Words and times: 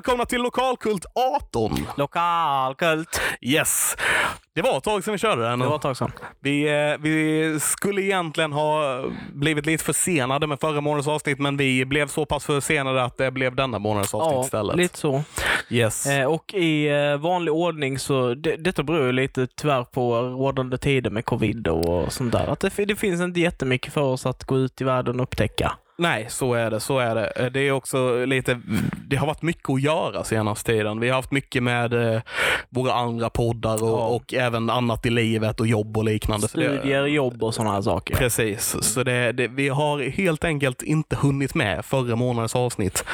Välkomna 0.00 0.24
till 0.24 0.42
Lokalkult 0.42 1.06
18. 1.14 1.86
Lokalkult. 1.96 3.20
Yes. 3.40 3.96
Det 4.54 4.62
var 4.62 4.78
ett 4.78 4.84
tag 4.84 5.04
sedan 5.04 5.12
vi 5.12 5.18
körde 5.18 5.42
den. 5.42 5.58
Det 5.58 5.66
var 5.66 5.76
ett 5.76 5.82
tag 5.82 5.96
sedan. 5.96 6.12
Vi, 6.40 6.68
eh, 6.68 7.00
vi 7.00 7.58
skulle 7.60 8.02
egentligen 8.02 8.52
ha 8.52 9.02
blivit 9.32 9.66
lite 9.66 9.84
försenade 9.84 10.46
med 10.46 10.60
förra 10.60 10.80
månadens 10.80 11.08
avsnitt, 11.08 11.38
men 11.38 11.56
vi 11.56 11.84
blev 11.84 12.06
så 12.06 12.26
pass 12.26 12.44
försenade 12.44 13.04
att 13.04 13.18
det 13.18 13.30
blev 13.30 13.56
denna 13.56 13.78
månadens 13.78 14.14
avsnitt 14.14 14.34
Ja, 14.34 14.44
istället. 14.44 14.76
lite 14.76 14.98
så. 14.98 15.22
Yes. 15.70 16.06
Eh, 16.06 16.26
och 16.26 16.54
i 16.54 16.88
eh, 16.88 17.16
vanlig 17.16 17.54
ordning 17.54 17.98
så, 17.98 18.34
det, 18.34 18.56
detta 18.56 18.82
beror 18.82 19.06
ju 19.06 19.12
lite 19.12 19.46
tyvärr 19.46 19.84
på 19.84 20.20
rådande 20.22 20.78
tider 20.78 21.10
med 21.10 21.24
covid 21.24 21.68
och 21.68 22.12
sånt 22.12 22.32
där. 22.32 22.46
Att 22.46 22.60
det, 22.60 22.84
det 22.84 22.96
finns 22.96 23.20
inte 23.20 23.40
jättemycket 23.40 23.92
för 23.92 24.02
oss 24.02 24.26
att 24.26 24.44
gå 24.44 24.58
ut 24.58 24.80
i 24.80 24.84
världen 24.84 25.20
och 25.20 25.24
upptäcka. 25.24 25.72
Nej, 26.00 26.26
så 26.28 26.54
är 26.54 26.70
det. 26.70 26.80
Så 26.80 26.98
är 26.98 27.14
det. 27.14 27.26
Eh, 27.36 27.46
Det 27.46 27.60
är 27.68 27.72
också 27.72 28.24
lite, 28.24 28.60
det 29.08 29.16
har 29.16 29.26
varit 29.26 29.42
mycket 29.42 29.70
att 29.70 29.82
göra 29.82 30.24
senaste 30.24 30.72
tiden. 30.72 31.00
Vi 31.00 31.08
har 31.08 31.16
haft 31.16 31.30
mycket 31.32 31.62
med 31.62 32.14
eh, 32.14 32.20
våra 32.68 32.92
andra 32.92 33.30
poddar 33.30 33.82
och, 33.82 33.88
Ja. 33.88 34.06
och 34.06 34.34
även 34.34 34.70
annat 34.70 35.06
i 35.06 35.10
livet 35.10 35.60
och 35.60 35.66
jobb 35.66 35.96
och 35.96 36.04
liknande. 36.04 36.48
Så 36.48 36.58
det- 36.60 36.78
Studier, 36.78 37.06
jobb 37.06 37.42
och 37.42 37.54
sådana 37.54 37.72
här 37.74 37.82
saker. 37.82 38.14
Precis, 38.14 38.76
så 38.80 39.02
det, 39.02 39.32
det, 39.32 39.48
vi 39.48 39.68
har 39.68 39.98
helt 40.10 40.44
enkelt 40.44 40.82
inte 40.82 41.16
hunnit 41.16 41.54
med 41.54 41.84
förra 41.84 42.16
månadens 42.16 42.56
avsnitt. 42.56 43.04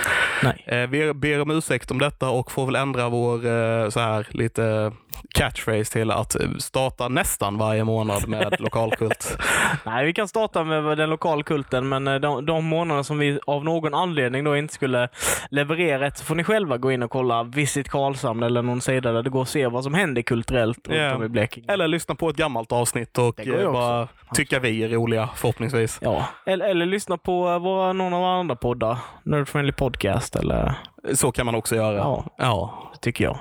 Nej. 0.43 0.65
Eh, 0.67 0.89
vi 0.91 1.15
ber 1.15 1.41
om 1.41 1.51
ursäkt 1.51 1.91
om 1.91 1.99
detta 1.99 2.29
och 2.29 2.53
får 2.53 2.67
väl 2.67 2.77
ändra 2.77 3.09
vår 3.09 3.91
så 3.91 4.01
här 4.01 4.27
lite 4.31 4.93
catchphrase 5.35 5.93
till 5.93 6.11
att 6.11 6.37
starta 6.59 7.09
nästan 7.09 7.59
varje 7.59 7.85
månad 7.85 8.29
med 8.29 8.57
lokalkult. 8.61 9.39
Nej, 9.85 10.07
vi 10.07 10.13
kan 10.13 10.29
starta 10.29 10.65
med 10.65 10.99
den 10.99 11.11
lokala 11.11 11.43
kulten, 11.43 11.89
men 11.89 12.09
eh, 12.09 12.15
de, 12.15 12.47
de 12.47 12.65
månader 12.65 13.03
som 13.03 13.19
vi 13.19 13.39
av 13.47 13.65
någon 13.65 13.95
anledning 13.95 14.45
då 14.45 14.57
inte 14.57 14.75
skulle 14.75 15.09
leverera 15.51 16.07
ett 16.07 16.19
så 16.19 16.25
får 16.25 16.35
ni 16.35 16.45
själva 16.45 16.77
gå 16.77 16.93
in 16.93 17.03
och 17.03 17.11
kolla 17.11 17.43
Visit 17.43 17.89
Karlshamn 17.89 18.43
eller 18.43 18.63
någon 18.63 18.81
sida 18.81 19.13
där 19.13 19.23
det 19.23 19.31
går 19.31 19.43
att 19.43 19.49
se 19.49 19.67
vad 19.67 19.85
som 19.85 19.95
händer 19.95 20.23
kulturellt 20.23 20.89
runt 20.89 21.17
om 21.17 21.25
i 21.25 21.29
Blekinge. 21.29 21.73
Eller 21.73 21.89
lyssna 21.89 22.15
på 22.15 22.29
ett 22.29 22.37
gammalt 22.37 22.73
avsnitt 22.73 23.19
och 23.19 23.47
eh, 23.47 23.55
också. 23.55 23.73
bara 23.73 24.09
tycka 24.35 24.59
vi 24.59 24.85
är 24.85 24.89
roliga 24.89 25.29
förhoppningsvis. 25.35 25.99
Ja, 26.03 26.29
eller, 26.47 26.67
eller 26.69 26.87
lyssna 26.87 27.19
på 27.19 27.49
eh, 27.49 27.59
våra, 27.59 27.93
någon 27.93 28.15
av 28.15 28.21
våra 28.21 28.41
andra 28.41 28.57
poddar. 28.57 28.99
Nerd 29.23 29.49
Friendly 29.49 29.73
Podcast 29.73 30.37
eller 30.37 30.75
Så 31.15 31.33
kan 31.33 31.47
man 31.47 31.55
också 31.55 31.77
göra. 31.77 31.97
Ja. 31.97 32.25
ja. 32.39 32.93
tycker 33.01 33.25
jag. 33.25 33.39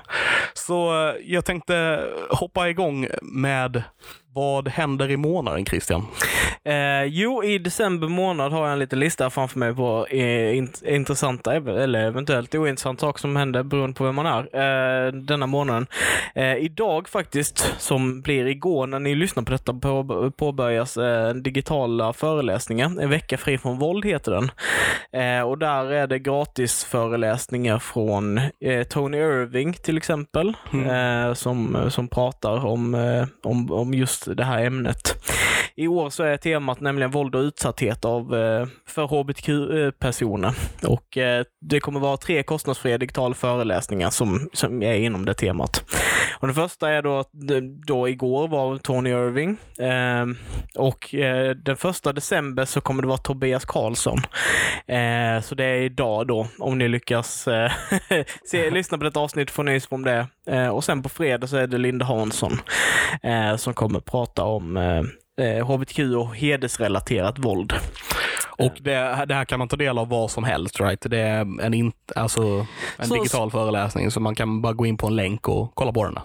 Så 0.53 1.08
eh, 1.08 1.16
jag 1.25 1.45
tänkte 1.45 2.03
hoppa 2.30 2.69
igång 2.69 3.07
med 3.22 3.83
vad 4.36 4.67
händer 4.67 5.11
i 5.11 5.17
månaden 5.17 5.66
Christian? 5.66 6.08
Eh, 6.64 7.03
jo, 7.03 7.44
i 7.44 7.58
december 7.58 8.08
månad 8.08 8.52
har 8.52 8.64
jag 8.64 8.73
en 8.73 8.80
liten 8.80 9.00
lista 9.00 9.30
framför 9.30 9.59
mig 9.59 9.75
på 9.75 10.08
eh, 10.09 10.17
int- 10.55 10.86
intressanta, 10.88 11.55
eller 11.55 12.00
eventuellt 12.00 12.56
ointressanta 12.56 13.02
saker 13.02 13.19
som 13.19 13.36
händer 13.36 13.63
beroende 13.63 13.95
på 13.97 14.03
vem 14.03 14.16
man 14.16 14.25
är 14.25 14.41
eh, 15.08 15.11
denna 15.11 15.47
månaden. 15.47 15.88
Eh, 16.36 16.56
idag 16.56 17.09
faktiskt, 17.09 17.75
som 17.78 18.22
blir 18.22 18.47
igår 18.47 18.88
när 18.88 19.00
ni 19.00 19.16
lyssnar 19.16 19.44
på 19.44 19.52
detta, 19.52 19.73
på, 19.73 20.31
påbörjas 20.38 20.97
eh, 20.97 21.33
digitala 21.33 22.13
föreläsningar. 22.13 23.02
En 23.02 23.09
vecka 23.09 23.38
fri 23.38 23.58
från 23.58 23.80
våld 23.80 24.06
heter 24.06 24.31
den. 24.31 24.52
Eh, 25.22 25.41
och 25.47 25.58
där 25.58 25.91
är 25.91 26.08
det 26.08 26.19
gratis 26.19 26.83
föreläsningar 26.83 27.80
från 27.80 28.39
Tony 28.89 29.17
Irving 29.17 29.73
till 29.73 29.97
exempel, 29.97 30.53
eh, 30.73 31.33
som, 31.33 31.78
som 31.89 32.08
pratar 32.08 32.66
om, 32.66 32.95
om, 33.44 33.72
om 33.72 33.94
just 33.94 34.24
det 34.33 34.43
här 34.43 34.65
ämnet. 34.65 35.25
I 35.75 35.87
år 35.87 36.09
så 36.09 36.23
är 36.23 36.38
temat 36.38 36.79
nämligen 36.79 37.11
våld 37.11 37.35
och 37.35 37.39
utsatthet 37.41 38.05
av, 38.05 38.35
eh, 38.35 38.67
för 38.88 39.07
hbtq-personer. 39.07 40.53
Och 40.83 41.17
eh, 41.17 41.44
det 41.61 41.79
kommer 41.79 42.00
vara 42.00 42.17
tre 42.17 42.44
kostnadsfria 42.44 42.97
digitala 42.97 43.35
föreläsningar 43.35 44.09
som, 44.09 44.50
som 44.53 44.83
är 44.83 44.94
inom 44.94 45.25
det 45.25 45.33
temat. 45.33 45.83
Och 46.40 46.47
den 46.47 46.56
första 46.56 46.90
är 46.90 47.01
då, 47.01 47.23
då 47.88 48.09
igår 48.09 48.47
var 48.47 48.78
Tony 48.78 49.09
Irving. 49.09 49.57
Eh, 49.79 50.25
och 50.75 51.16
eh, 51.16 51.50
den 51.56 51.78
första 51.78 52.13
december 52.13 52.66
så 52.66 52.81
kommer 52.81 53.01
det 53.01 53.07
vara 53.07 53.18
Tobias 53.18 53.66
Karlsson. 53.66 54.19
Eh, 54.88 55.41
så 55.41 55.56
det 55.56 55.66
är 55.66 55.81
idag 55.81 56.28
då, 56.28 56.47
om 56.59 56.78
ni 56.78 56.88
lyckas 56.88 57.47
eh, 57.47 57.72
se, 58.45 58.69
lyssna 58.69 58.97
på 58.97 59.03
detta 59.03 59.19
avsnitt 59.19 59.51
får 59.51 59.63
ni 59.63 59.79
om 59.90 60.03
det. 60.03 60.28
Eh, 60.47 60.68
och 60.68 60.84
sen 60.84 61.03
på 61.03 61.09
fredag 61.09 61.47
så 61.47 61.57
är 61.57 61.68
det 61.68 61.78
Linda 61.78 62.06
Hansson 62.06 62.59
eh, 63.24 63.56
som 63.56 63.74
kommer 63.74 64.00
prata 64.00 64.44
om 64.44 64.78
eh, 64.78 65.03
eh, 65.41 65.68
hbtq 65.68 66.00
och 66.18 66.35
hedersrelaterat 66.35 67.40
våld. 67.40 67.73
Och 68.57 68.73
det, 68.81 69.25
det 69.28 69.34
här 69.34 69.46
kan 69.46 69.59
man 69.59 69.68
ta 69.68 69.75
del 69.75 69.97
av 69.97 70.09
var 70.09 70.28
som 70.28 70.44
helst, 70.44 70.79
right? 70.79 71.01
Det 71.09 71.19
är 71.19 71.62
en, 71.62 71.73
in, 71.73 71.91
alltså, 72.16 72.66
en 72.97 73.07
Så- 73.07 73.16
digital 73.16 73.51
föreläsning, 73.51 74.12
så 74.12 74.19
man 74.19 74.35
kan 74.35 74.62
bara 74.62 74.74
gå 74.74 74.85
in 74.85 74.97
på 74.97 75.07
en 75.07 75.16
länk 75.16 75.47
och 75.47 75.72
kolla 75.75 75.91
på 75.91 76.03
den. 76.06 76.18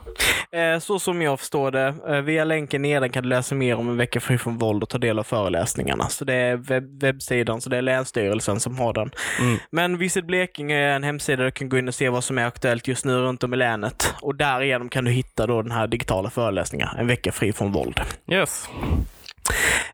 Eh, 0.52 0.78
så 0.80 0.98
som 0.98 1.22
jag 1.22 1.40
förstår 1.40 1.70
det, 1.70 1.94
eh, 2.08 2.20
via 2.20 2.44
länken 2.44 2.82
nedan 2.82 3.10
kan 3.10 3.22
du 3.22 3.28
läsa 3.28 3.54
mer 3.54 3.76
om 3.76 3.88
en 3.88 3.96
vecka 3.96 4.20
fri 4.20 4.38
från 4.38 4.58
våld 4.58 4.82
och 4.82 4.88
ta 4.88 4.98
del 4.98 5.18
av 5.18 5.22
föreläsningarna. 5.22 6.08
Så 6.08 6.24
det 6.24 6.34
är 6.34 6.56
webb- 6.56 7.00
webbsidan, 7.02 7.60
så 7.60 7.70
det 7.70 7.76
är 7.76 7.82
Länsstyrelsen 7.82 8.60
som 8.60 8.78
har 8.78 8.92
den. 8.92 9.10
Mm. 9.40 9.58
Men 9.72 9.98
Visit 9.98 10.24
Blekinge 10.26 10.76
är 10.76 10.96
en 10.96 11.04
hemsida 11.04 11.36
där 11.36 11.44
du 11.44 11.50
kan 11.50 11.68
gå 11.68 11.78
in 11.78 11.88
och 11.88 11.94
se 11.94 12.08
vad 12.08 12.24
som 12.24 12.38
är 12.38 12.46
aktuellt 12.46 12.88
just 12.88 13.04
nu 13.04 13.12
runt 13.18 13.44
om 13.44 13.54
i 13.54 13.56
länet. 13.56 14.14
Och 14.22 14.34
därigenom 14.34 14.88
kan 14.88 15.04
du 15.04 15.10
hitta 15.10 15.46
då 15.46 15.62
den 15.62 15.72
här 15.72 15.86
digitala 15.86 16.30
föreläsningen, 16.30 16.88
en 16.98 17.06
vecka 17.06 17.32
fri 17.32 17.52
från 17.52 17.72
våld. 17.72 18.00
Yes. 18.32 18.68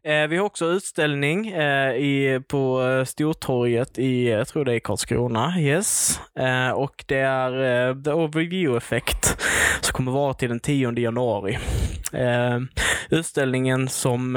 Eh, 0.03 0.27
vi 0.29 0.37
har 0.37 0.45
också 0.45 0.67
utställning 0.67 1.49
eh, 1.49 1.91
i, 1.97 2.41
på 2.49 2.83
eh, 2.83 3.05
Stortorget 3.05 3.99
i, 3.99 4.29
jag 4.29 4.49
tror 4.49 4.65
det 4.65 4.75
är 4.75 4.79
Karlskrona, 4.79 5.55
yes. 5.61 6.21
Och 6.75 7.05
det 7.07 7.19
är 7.19 8.03
The 8.05 8.11
Overview 8.11 8.77
Effect 8.77 9.37
som 9.81 9.93
kommer 9.93 10.13
vara 10.13 10.35
till 10.35 10.49
den 10.49 10.61
10 10.61 10.93
januari. 10.99 11.59
Utställningen 13.11 13.89
som 13.89 14.35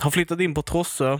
har 0.00 0.10
flyttat 0.10 0.40
in 0.40 0.54
på 0.54 0.62
Trossö 0.62 1.18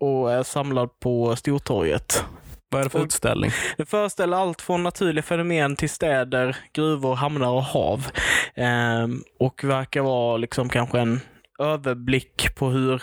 och 0.00 0.32
är 0.32 0.42
samlad 0.42 1.00
på 1.00 1.36
Stortorget. 1.36 2.24
Vad 2.70 2.80
är 2.80 2.84
det 2.84 2.90
för 2.90 2.98
Och- 2.98 3.04
utställning? 3.04 3.50
Det 3.76 3.86
föreställer 3.86 4.36
allt 4.36 4.60
från 4.62 4.82
naturliga 4.82 5.22
fenomen 5.22 5.76
till 5.76 5.90
städer, 5.90 6.56
gruvor, 6.72 7.14
hamnar 7.14 7.50
och 7.50 7.62
hav. 7.62 8.06
Och 9.40 9.64
verkar 9.64 10.00
vara 10.02 10.36
liksom 10.36 10.68
kanske 10.68 11.00
en 11.00 11.20
överblick 11.58 12.54
på 12.54 12.68
hur, 12.68 13.02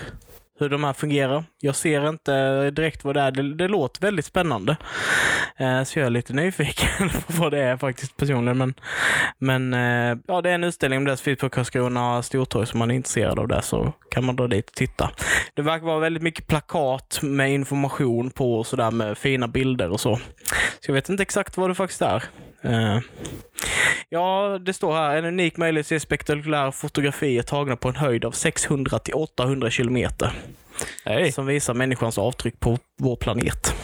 hur 0.59 0.69
de 0.69 0.83
här 0.83 0.93
fungerar. 0.93 1.43
Jag 1.59 1.75
ser 1.75 2.09
inte 2.09 2.71
direkt 2.71 3.03
vad 3.03 3.15
det 3.15 3.21
är. 3.21 3.31
Det, 3.31 3.53
det 3.53 3.67
låter 3.67 4.01
väldigt 4.01 4.25
spännande. 4.25 4.77
Eh, 5.57 5.83
så 5.83 5.99
jag 5.99 6.05
är 6.05 6.09
lite 6.09 6.33
nyfiken 6.33 7.09
på 7.27 7.33
vad 7.33 7.51
det 7.51 7.59
är 7.59 7.77
faktiskt 7.77 8.17
personligen. 8.17 8.57
Men, 8.57 8.73
men 9.37 9.73
eh, 9.73 10.17
ja, 10.27 10.41
det 10.41 10.49
är 10.49 10.55
en 10.55 10.63
utställning 10.63 10.97
om 10.97 11.05
det 11.05 11.17
som 11.17 11.23
finns 11.23 11.39
på 11.39 11.49
Karlskrona 11.49 12.23
Stortorg. 12.23 12.67
Som 12.67 12.79
man 12.79 12.91
är 12.91 12.95
intresserad 12.95 13.39
av 13.39 13.47
det 13.47 13.61
så 13.61 13.93
kan 14.11 14.25
man 14.25 14.35
dra 14.35 14.47
dit 14.47 14.69
och 14.69 14.75
titta. 14.75 15.11
Det 15.53 15.61
verkar 15.61 15.85
vara 15.85 15.99
väldigt 15.99 16.23
mycket 16.23 16.47
plakat 16.47 17.19
med 17.21 17.53
information 17.53 18.31
på 18.31 18.59
och 18.59 18.67
sådär 18.67 18.91
med 18.91 19.17
fina 19.17 19.47
bilder 19.47 19.89
och 19.89 19.99
så. 19.99 20.15
Så 20.79 20.89
jag 20.89 20.93
vet 20.93 21.09
inte 21.09 21.23
exakt 21.23 21.57
vad 21.57 21.69
det 21.69 21.75
faktiskt 21.75 22.01
är. 22.01 22.23
Eh, 22.61 22.99
ja, 24.09 24.59
det 24.65 24.73
står 24.73 24.93
här 24.93 25.15
en 25.15 25.25
unik 25.25 25.57
möjlighet 25.57 25.83
att 25.83 25.87
se 25.87 25.99
spektakulära 25.99 26.71
fotografier 26.71 27.43
tagna 27.43 27.75
på 27.75 27.89
en 27.89 27.95
höjd 27.95 28.25
av 28.25 28.31
600 28.31 28.99
till 28.99 29.13
800 29.13 29.69
kilometer. 29.69 30.31
Hej. 31.05 31.31
Som 31.31 31.45
visar 31.45 31.73
människans 31.73 32.17
avtryck 32.17 32.59
på 32.59 32.77
vår 32.97 33.15
planet. 33.15 33.75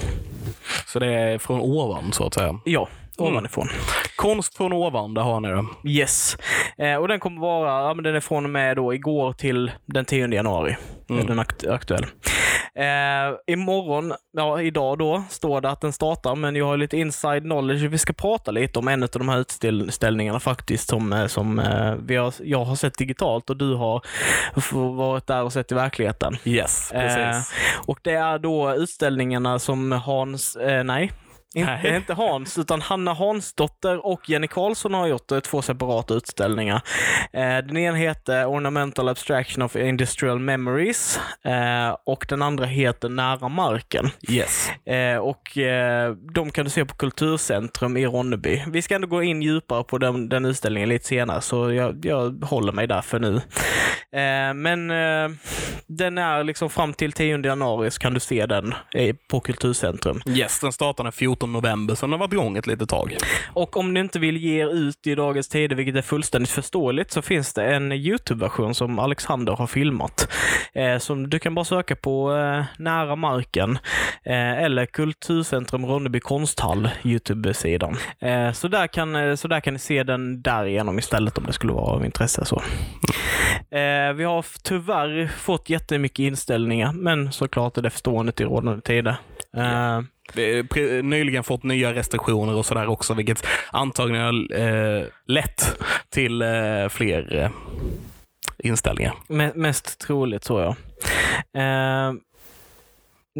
Så 0.85 0.99
det 0.99 1.13
är 1.13 1.38
från 1.38 1.61
ovan, 1.61 2.13
så 2.13 2.27
att 2.27 2.33
säga. 2.33 2.59
Ja, 2.65 2.88
ovanifrån. 3.22 3.67
Konst 4.15 4.57
från 4.57 4.74
ovan, 4.74 5.13
där 5.13 5.21
har 5.21 5.39
ni 5.39 5.47
det. 5.50 5.89
Yes. 5.89 6.38
Eh, 6.77 6.95
och 6.95 7.07
den 7.07 7.19
kommer 7.19 7.41
vara, 7.41 7.88
ja 7.88 7.94
men 7.94 8.03
den 8.03 8.15
är 8.15 8.19
från 8.19 8.44
och 8.44 8.50
med 8.50 8.75
då 8.75 8.94
igår 8.94 9.33
till 9.33 9.71
den 9.86 10.06
10 10.06 10.27
januari. 10.27 10.77
Mm. 11.09 11.21
Är 11.24 11.27
den 11.27 11.39
akt- 11.39 11.71
aktuell. 11.74 12.06
Eh, 12.75 13.53
imorgon, 13.53 14.13
ja 14.31 14.62
idag 14.62 14.97
då, 14.97 15.24
står 15.30 15.62
det 15.62 15.69
att 15.69 15.81
den 15.81 15.94
startar, 15.94 16.36
men 16.36 16.56
jag 16.56 16.65
har 16.65 16.77
lite 16.77 16.97
inside 16.97 17.44
knowledge. 17.44 17.81
Vi 17.89 17.97
ska 17.97 18.13
prata 18.13 18.51
lite 18.51 18.80
om 18.80 18.88
en 18.88 19.03
av 19.03 19.09
de 19.12 19.30
här 19.30 19.38
utställningarna 19.39 20.39
faktiskt, 20.39 20.89
som, 20.89 21.13
eh, 21.13 21.27
som 21.27 21.59
eh, 21.59 21.94
vi 22.06 22.15
har, 22.15 22.33
jag 22.44 22.65
har 22.65 22.75
sett 22.75 22.97
digitalt 22.97 23.50
och 23.50 23.57
du 23.57 23.74
har 23.75 24.01
varit 24.95 25.27
där 25.27 25.44
och 25.44 25.53
sett 25.53 25.71
i 25.71 25.75
verkligheten. 25.75 26.38
Yes, 26.44 26.91
Eh, 26.91 27.01
precis. 27.01 27.53
och 27.88 28.00
det 28.01 28.13
är 28.13 28.39
då 28.39 28.74
utställningarna 28.75 29.59
som 29.59 29.91
Hans, 29.91 30.56
eh, 30.56 30.83
nej, 30.83 31.12
Nej. 31.55 31.95
inte 31.95 32.13
Hans, 32.13 32.57
utan 32.57 32.81
Hanna 32.81 33.13
Hansdotter 33.13 34.05
och 34.05 34.29
Jenny 34.29 34.47
Karlsson 34.47 34.94
har 34.94 35.07
gjort 35.07 35.31
eh, 35.31 35.39
två 35.39 35.61
separata 35.61 36.13
utställningar. 36.13 36.81
Eh, 37.33 37.57
den 37.57 37.77
ena 37.77 37.97
heter 37.97 38.45
Ornamental 38.45 39.09
Abstraction 39.09 39.63
of 39.63 39.75
Industrial 39.75 40.39
Memories 40.39 41.19
eh, 41.45 41.95
och 42.05 42.25
den 42.29 42.41
andra 42.41 42.65
heter 42.65 43.09
Nära 43.09 43.49
marken. 43.49 44.09
yes. 44.29 44.69
Och 45.21 45.57
de 46.33 46.51
kan 46.51 46.65
du 46.65 46.69
se 46.69 46.85
på 46.85 46.95
Kulturcentrum 46.95 47.97
i 47.97 48.05
Ronneby. 48.05 48.63
Vi 48.67 48.81
ska 48.81 48.95
ändå 48.95 49.07
gå 49.07 49.23
in 49.23 49.41
djupare 49.41 49.83
på 49.83 49.97
den, 49.97 50.29
den 50.29 50.45
utställningen 50.45 50.89
lite 50.89 51.05
senare, 51.05 51.41
så 51.41 51.73
jag, 51.73 52.05
jag 52.05 52.43
håller 52.43 52.71
mig 52.71 52.88
där 52.88 53.01
för 53.01 53.19
nu. 53.19 53.41
Men 54.55 54.88
den 55.88 56.17
är 56.17 56.43
liksom 56.43 56.69
fram 56.69 56.93
till 56.93 57.11
10 57.11 57.38
januari 57.38 57.91
så 57.91 58.00
kan 58.00 58.13
du 58.13 58.19
se 58.19 58.45
den 58.45 58.73
på 59.29 59.39
Kulturcentrum. 59.39 60.21
Yes, 60.27 60.59
den 60.59 60.71
startar 60.71 61.03
den 61.03 61.13
14 61.13 61.37
14 61.38 61.54
november, 61.54 61.95
så 61.95 62.06
den 62.06 62.12
har 62.12 62.19
varit 62.19 62.34
igång 62.34 62.57
ett 62.57 62.68
litet 62.68 62.89
tag. 62.89 63.18
Och 63.54 63.78
om 63.78 63.94
ni 63.94 64.00
inte 64.00 64.19
vill 64.19 64.38
ge 64.38 64.62
er 64.62 64.74
ut 64.74 65.07
i 65.07 65.16
dagens 65.16 65.50
tider, 65.50 65.75
vilket 65.75 65.95
är 65.95 66.01
fullständigt 66.01 66.51
förståeligt, 66.51 67.12
så 67.12 67.22
finns 67.22 67.54
det 67.54 67.63
en 67.63 67.92
YouTube-version 67.92 68.74
som 68.74 69.00
Alexander 69.00 69.54
har 69.54 69.68
filmat. 69.68 70.34
Eh, 70.74 70.98
som 70.98 71.30
du 71.30 71.39
kan 71.39 71.56
bara 71.56 71.66
söka 71.66 71.95
på 71.95 72.36
eh, 72.36 72.66
Nära 72.78 73.16
marken 73.16 73.80
eh, 74.25 74.63
eller 74.63 74.86
Kulturcentrum 74.86 75.86
Ronneby 75.86 76.19
konsthall, 76.19 76.89
YouTube-sidan. 77.04 77.98
Eh, 78.19 78.51
så, 78.51 78.68
där 78.68 78.88
kan, 78.88 79.16
eh, 79.16 79.36
så 79.36 79.48
där 79.48 79.60
kan 79.60 79.74
ni 79.74 79.80
se 79.80 80.04
den 80.04 80.42
därigenom 80.42 81.00
istället 81.00 81.38
om 81.38 81.44
det 81.44 81.54
skulle 81.54 81.74
vara 81.74 81.95
av 81.95 82.06
intresse. 82.06 82.45
Så. 82.45 82.62
Eh, 83.78 84.13
vi 84.13 84.24
har 84.24 84.45
tyvärr 84.63 85.28
fått 85.28 85.69
jättemycket 85.69 86.19
inställningar, 86.19 86.94
men 86.94 87.31
såklart 87.31 87.78
är 87.78 87.81
det 87.81 87.89
förståendet 87.89 88.42
i 88.42 88.44
rådande 88.44 88.81
tider. 88.81 89.16
Eh, 89.57 90.01
nyligen 91.03 91.44
fått 91.44 91.63
nya 91.63 91.94
restriktioner 91.94 92.56
och 92.56 92.65
sådär 92.65 92.88
också, 92.88 93.13
vilket 93.13 93.47
antagligen 93.71 94.24
har 94.24 94.59
eh, 94.59 95.03
lett 95.27 95.77
till 96.09 96.41
eh, 96.41 96.88
fler 96.89 97.35
eh, 97.35 97.50
inställningar. 98.57 99.13
Me- 99.27 99.56
mest 99.56 100.00
troligt 100.00 100.44
så 100.44 100.59
ja. 100.59 100.75
Eh, 101.62 102.13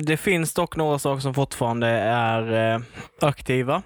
det 0.06 0.18
finns 0.18 0.54
dock 0.54 0.76
några 0.76 1.00
saker 1.00 1.22
som 1.22 1.34
fortfarande 1.34 1.88
är 1.88 2.82
aktiva. 3.22 3.82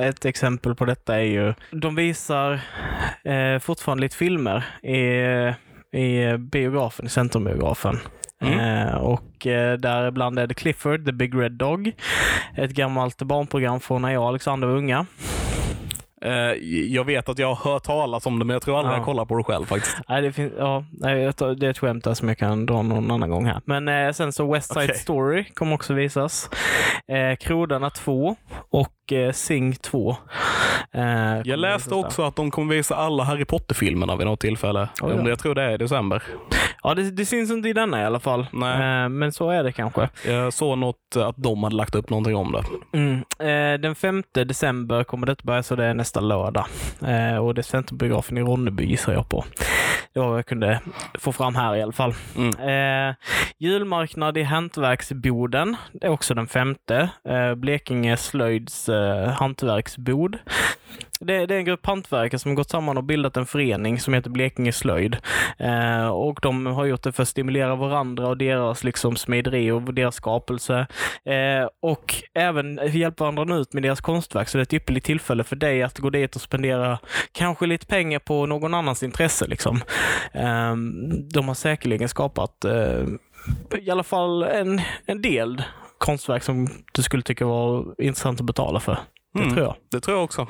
Ett 0.00 0.24
exempel 0.24 0.74
på 0.74 0.84
detta 0.84 1.14
är 1.14 1.24
ju, 1.24 1.54
de 1.70 1.94
visar 1.94 2.60
fortfarande 3.58 4.00
lite 4.00 4.16
filmer 4.16 4.64
i, 4.82 4.98
i 6.00 6.36
biografen, 6.38 7.06
i 7.06 7.08
Centrumbiografen. 7.08 7.98
Mm. 8.42 8.58
Eh, 8.58 8.96
och 9.46 9.52
eh, 9.52 9.76
däribland 9.78 10.38
är 10.38 10.46
det 10.46 10.54
Clifford, 10.54 11.06
The 11.06 11.12
Big 11.12 11.34
Red 11.34 11.52
Dog. 11.52 11.92
Ett 12.56 12.70
gammalt 12.70 13.22
barnprogram 13.22 13.80
från 13.80 14.02
när 14.02 14.10
jag 14.12 14.22
och 14.22 14.28
Alexander 14.28 14.68
var 14.68 14.76
unga. 14.76 15.06
Eh, 16.22 16.32
jag 16.94 17.04
vet 17.04 17.28
att 17.28 17.38
jag 17.38 17.54
har 17.54 17.72
hört 17.72 17.82
talas 17.82 18.26
om 18.26 18.38
det, 18.38 18.44
men 18.44 18.54
jag 18.54 18.62
tror 18.62 18.78
aldrig 18.78 18.92
Ja. 18.92 18.96
jag 18.96 19.04
kollar 19.04 19.24
på 19.24 19.36
det 19.36 19.44
själv 19.44 19.64
faktiskt. 19.64 19.96
Nej, 20.08 20.22
det, 20.22 20.32
finns, 20.32 20.52
ja, 20.58 20.84
det 21.00 21.66
är 21.66 21.70
ett 21.70 21.78
skämt 21.78 22.04
där 22.04 22.14
som 22.14 22.28
jag 22.28 22.38
kan 22.38 22.66
dra 22.66 22.82
någon 22.82 23.10
annan 23.10 23.30
gång 23.30 23.46
här. 23.46 23.60
Men 23.64 23.88
eh, 23.88 24.12
sen 24.12 24.32
så 24.32 24.52
West 24.52 24.72
Side 24.72 24.90
Okej. 24.90 24.98
Story 24.98 25.44
kommer 25.44 25.74
också 25.74 25.94
visas. 25.94 26.50
Eh, 27.08 27.36
Krodarna 27.36 27.90
2 27.90 28.36
och 28.70 28.88
eh, 29.12 29.32
Sing 29.32 29.74
2. 29.74 30.16
Eh, 30.92 31.04
Jag 31.44 31.58
läste 31.58 31.94
också 31.94 32.22
att 32.22 32.36
de 32.36 32.50
kommer 32.50 32.74
visa 32.74 32.94
alla 32.96 33.24
Harry 33.24 33.44
Potter-filmerna 33.44 34.16
vid 34.16 34.26
något 34.26 34.40
tillfälle. 34.40 34.88
Om 35.02 35.24
det, 35.24 35.30
jag 35.30 35.38
tror 35.38 35.54
det 35.54 35.62
är 35.62 35.70
i 35.70 35.76
december. 35.76 36.22
Ja, 36.82 36.94
det, 36.94 37.10
det 37.10 37.26
syns 37.26 37.50
inte 37.50 37.68
i 37.68 37.72
denna 37.72 38.02
i 38.02 38.04
alla 38.04 38.20
fall. 38.20 38.46
Nej. 38.52 39.02
Eh, 39.02 39.08
men 39.08 39.32
så 39.32 39.50
är 39.50 39.64
det 39.64 39.72
kanske. 39.72 40.08
Jag 40.26 40.52
såg 40.52 40.78
något 40.78 41.16
att 41.16 41.34
de 41.36 41.62
hade 41.62 41.76
lagt 41.76 41.94
upp 41.94 42.10
någonting 42.10 42.36
om 42.36 42.52
det. 42.52 42.64
Mm. 42.98 43.14
Eh, 43.38 43.80
den 43.80 43.94
5 43.94 44.22
december 44.32 45.04
kommer 45.04 45.26
det 45.26 45.42
börja, 45.42 45.62
så 45.62 45.76
det 45.76 45.84
är 45.84 45.94
nästa 45.94 46.20
lördag. 46.20 46.66
Eh, 47.06 47.36
och 47.36 47.54
det 47.54 47.60
är 47.60 47.62
Centrumbiografen 47.62 48.38
i 48.38 48.40
Ronneby 48.42 48.84
gissar 48.84 49.12
jag 49.12 49.28
på. 49.28 49.44
Det 50.12 50.20
var 50.20 50.28
vad 50.28 50.38
jag 50.38 50.46
kunde 50.46 50.80
få 51.18 51.32
fram 51.32 51.54
här 51.54 51.76
i 51.76 51.82
alla 51.82 51.92
fall. 51.92 52.14
Mm. 52.36 53.14
Julmarknad 53.58 54.38
i 54.38 54.42
Hantverksboden. 54.42 55.76
Det 55.92 56.06
är 56.06 56.10
också 56.10 56.34
den 56.34 56.46
femte. 56.46 57.08
Blekinge 57.56 58.16
slöjds 58.16 58.88
eh, 58.96 59.28
hantverksbod. 59.28 60.38
Det, 61.20 61.46
det 61.46 61.54
är 61.54 61.58
en 61.58 61.64
grupp 61.64 61.86
hantverkare 61.86 62.38
som 62.38 62.50
har 62.50 62.56
gått 62.56 62.70
samman 62.70 62.96
och 62.96 63.04
bildat 63.04 63.36
en 63.36 63.46
förening 63.46 64.00
som 64.00 64.14
heter 64.14 64.30
Blekinge 64.30 64.72
slöjd. 64.72 65.16
Eh, 65.58 66.08
och 66.08 66.38
de 66.42 66.66
har 66.66 66.84
gjort 66.84 67.02
det 67.02 67.12
för 67.12 67.22
att 67.22 67.28
stimulera 67.28 67.74
varandra 67.74 68.28
och 68.28 68.36
deras 68.36 68.84
liksom 68.84 69.16
smideri 69.16 69.70
och 69.70 69.94
deras 69.94 70.14
skapelse. 70.14 70.86
Eh, 71.24 71.68
och 71.82 72.14
även 72.34 72.80
hjälpa 72.92 73.30
varandra 73.30 73.56
ut 73.56 73.72
med 73.72 73.82
deras 73.82 74.00
konstverk. 74.00 74.48
Så 74.48 74.58
det 74.58 74.60
är 74.60 74.62
ett 74.62 74.72
ypperligt 74.72 75.06
tillfälle 75.06 75.44
för 75.44 75.56
dig 75.56 75.82
att 75.82 75.98
gå 75.98 76.10
dit 76.10 76.36
och 76.36 76.42
spendera 76.42 76.98
kanske 77.32 77.66
lite 77.66 77.86
pengar 77.86 78.18
på 78.18 78.46
någon 78.46 78.74
annans 78.74 79.02
intresse. 79.02 79.46
Liksom. 79.46 79.80
Eh, 80.32 80.76
de 81.32 81.48
har 81.48 81.54
säkerligen 81.54 82.08
skapat 82.08 82.64
eh, 82.64 83.04
i 83.78 83.90
alla 83.90 84.02
fall 84.02 84.42
en, 84.42 84.80
en 85.06 85.22
del 85.22 85.62
konstverk 85.98 86.42
som 86.42 86.68
du 86.92 87.02
skulle 87.02 87.22
tycka 87.22 87.46
var 87.46 87.94
intressant 88.02 88.40
att 88.40 88.46
betala 88.46 88.80
för. 88.80 88.98
Det 89.34 89.42
Mm. 89.42 89.54
tror 89.54 89.66
jag. 89.66 89.74
Det 89.90 90.00
tror 90.00 90.16
jag 90.16 90.24
också. 90.24 90.46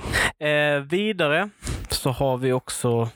Eh, 0.46 0.81
vidare 0.90 1.48
så 1.90 2.10
har 2.10 2.37
vi 2.37 2.52
också 2.52 3.08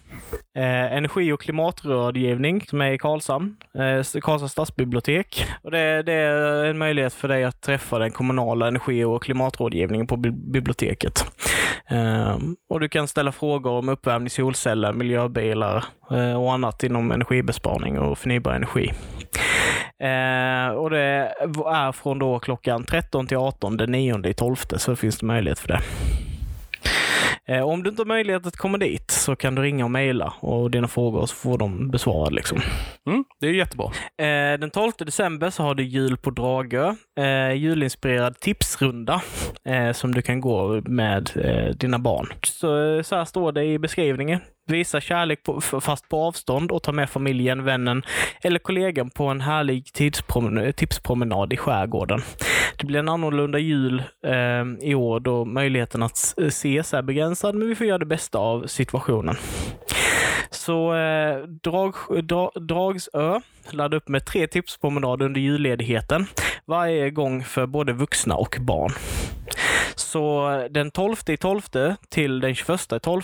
eh, 0.56 0.92
energi 0.96 1.32
och 1.32 1.40
klimatrådgivning 1.40 2.60
som 2.66 2.80
är 2.80 2.92
i 2.92 2.98
Karlshamn, 2.98 3.56
eh, 3.74 4.20
Karlshamns 4.20 4.52
stadsbibliotek. 4.52 5.46
Och 5.62 5.70
det, 5.70 6.02
det 6.02 6.12
är 6.12 6.64
en 6.64 6.78
möjlighet 6.78 7.14
för 7.14 7.28
dig 7.28 7.44
att 7.44 7.60
träffa 7.62 7.98
den 7.98 8.10
kommunala 8.10 8.68
energi 8.68 9.04
och 9.04 9.22
klimatrådgivningen 9.22 10.06
på 10.06 10.16
bi- 10.16 10.30
biblioteket. 10.52 11.24
Eh, 11.90 12.36
och 12.70 12.80
du 12.80 12.88
kan 12.88 13.08
ställa 13.08 13.32
frågor 13.32 13.70
om 13.72 13.88
uppvärmning, 13.88 14.30
solceller, 14.30 14.92
miljöbilar 14.92 15.84
eh, 16.10 16.42
och 16.42 16.52
annat 16.52 16.82
inom 16.82 17.10
energibesparing 17.12 17.98
och 17.98 18.18
förnybar 18.18 18.52
energi. 18.52 18.92
Eh, 20.00 20.68
och 20.68 20.90
det 20.90 21.34
är 21.66 21.92
från 21.92 22.18
då 22.18 22.38
klockan 22.38 22.84
13 22.84 23.26
till 23.26 23.36
18 23.36 23.76
den 23.76 23.92
9 23.92 24.32
12 24.34 24.56
så 24.76 24.96
finns 24.96 25.18
det 25.18 25.26
möjlighet 25.26 25.58
för 25.58 25.68
det. 25.68 25.80
Eh, 27.48 27.62
om 27.62 27.82
du 27.82 27.90
inte 27.90 28.00
har 28.02 28.06
möjlighet 28.06 28.46
att 28.46 28.56
komma 28.56 28.78
dit 28.78 29.10
så 29.10 29.36
kan 29.36 29.54
du 29.54 29.62
ringa 29.62 29.84
och 29.84 29.90
mejla 29.90 30.32
och 30.40 30.70
dina 30.70 30.88
frågor 30.88 31.26
så 31.26 31.34
får 31.34 31.58
de 31.58 31.90
besvarade. 31.90 32.34
Liksom. 32.34 32.60
Mm, 33.10 33.24
det 33.40 33.46
är 33.46 33.52
jättebra. 33.52 33.86
Eh, 34.18 34.58
den 34.58 34.70
12 34.70 34.92
december 34.98 35.50
så 35.50 35.62
har 35.62 35.74
du 35.74 35.82
jul 35.82 36.16
på 36.16 36.30
Dragö. 36.30 36.94
Eh, 37.20 37.52
julinspirerad 37.52 38.40
tipsrunda 38.40 39.22
som 39.92 40.14
du 40.14 40.22
kan 40.22 40.40
gå 40.40 40.80
med 40.84 41.30
dina 41.78 41.98
barn. 41.98 42.26
Så, 42.42 43.02
så 43.04 43.16
här 43.16 43.24
står 43.24 43.52
det 43.52 43.64
i 43.64 43.78
beskrivningen. 43.78 44.40
Visa 44.66 45.00
kärlek 45.00 45.42
på, 45.42 45.60
fast 45.60 46.08
på 46.08 46.16
avstånd 46.22 46.70
och 46.70 46.82
ta 46.82 46.92
med 46.92 47.10
familjen, 47.10 47.64
vännen 47.64 48.02
eller 48.42 48.58
kollegan 48.58 49.10
på 49.10 49.24
en 49.24 49.40
härlig 49.40 49.84
tidspromen- 49.94 50.72
tipspromenad 50.72 51.52
i 51.52 51.56
skärgården. 51.56 52.22
Det 52.80 52.86
blir 52.86 52.98
en 52.98 53.08
annorlunda 53.08 53.58
jul 53.58 54.02
eh, 54.26 54.88
i 54.88 54.94
år 54.94 55.20
då 55.20 55.44
möjligheten 55.44 56.02
att 56.02 56.34
eh, 56.36 56.46
ses 56.46 56.94
är 56.94 57.02
begränsad, 57.02 57.54
men 57.54 57.68
vi 57.68 57.74
får 57.74 57.86
göra 57.86 57.98
det 57.98 58.06
bästa 58.06 58.38
av 58.38 58.66
situationen. 58.66 59.36
Så 60.50 60.94
eh, 60.94 61.38
drag, 61.38 61.94
dra, 62.22 62.50
Dragsö 62.54 63.40
laddar 63.70 63.96
upp 63.96 64.08
med 64.08 64.24
tre 64.24 64.46
tipspromenader 64.46 65.26
under 65.26 65.40
julledigheten. 65.40 66.26
Varje 66.64 67.10
gång 67.10 67.44
för 67.44 67.66
både 67.66 67.92
vuxna 67.92 68.34
och 68.34 68.56
barn. 68.60 68.92
Så 70.12 70.50
eh, 70.50 70.64
den 70.70 70.90
12 70.90 71.16
i 71.26 71.36
12 71.36 71.60
till 72.08 72.40
den 72.40 72.54
21 72.54 72.92
i 72.92 73.00
12 73.00 73.22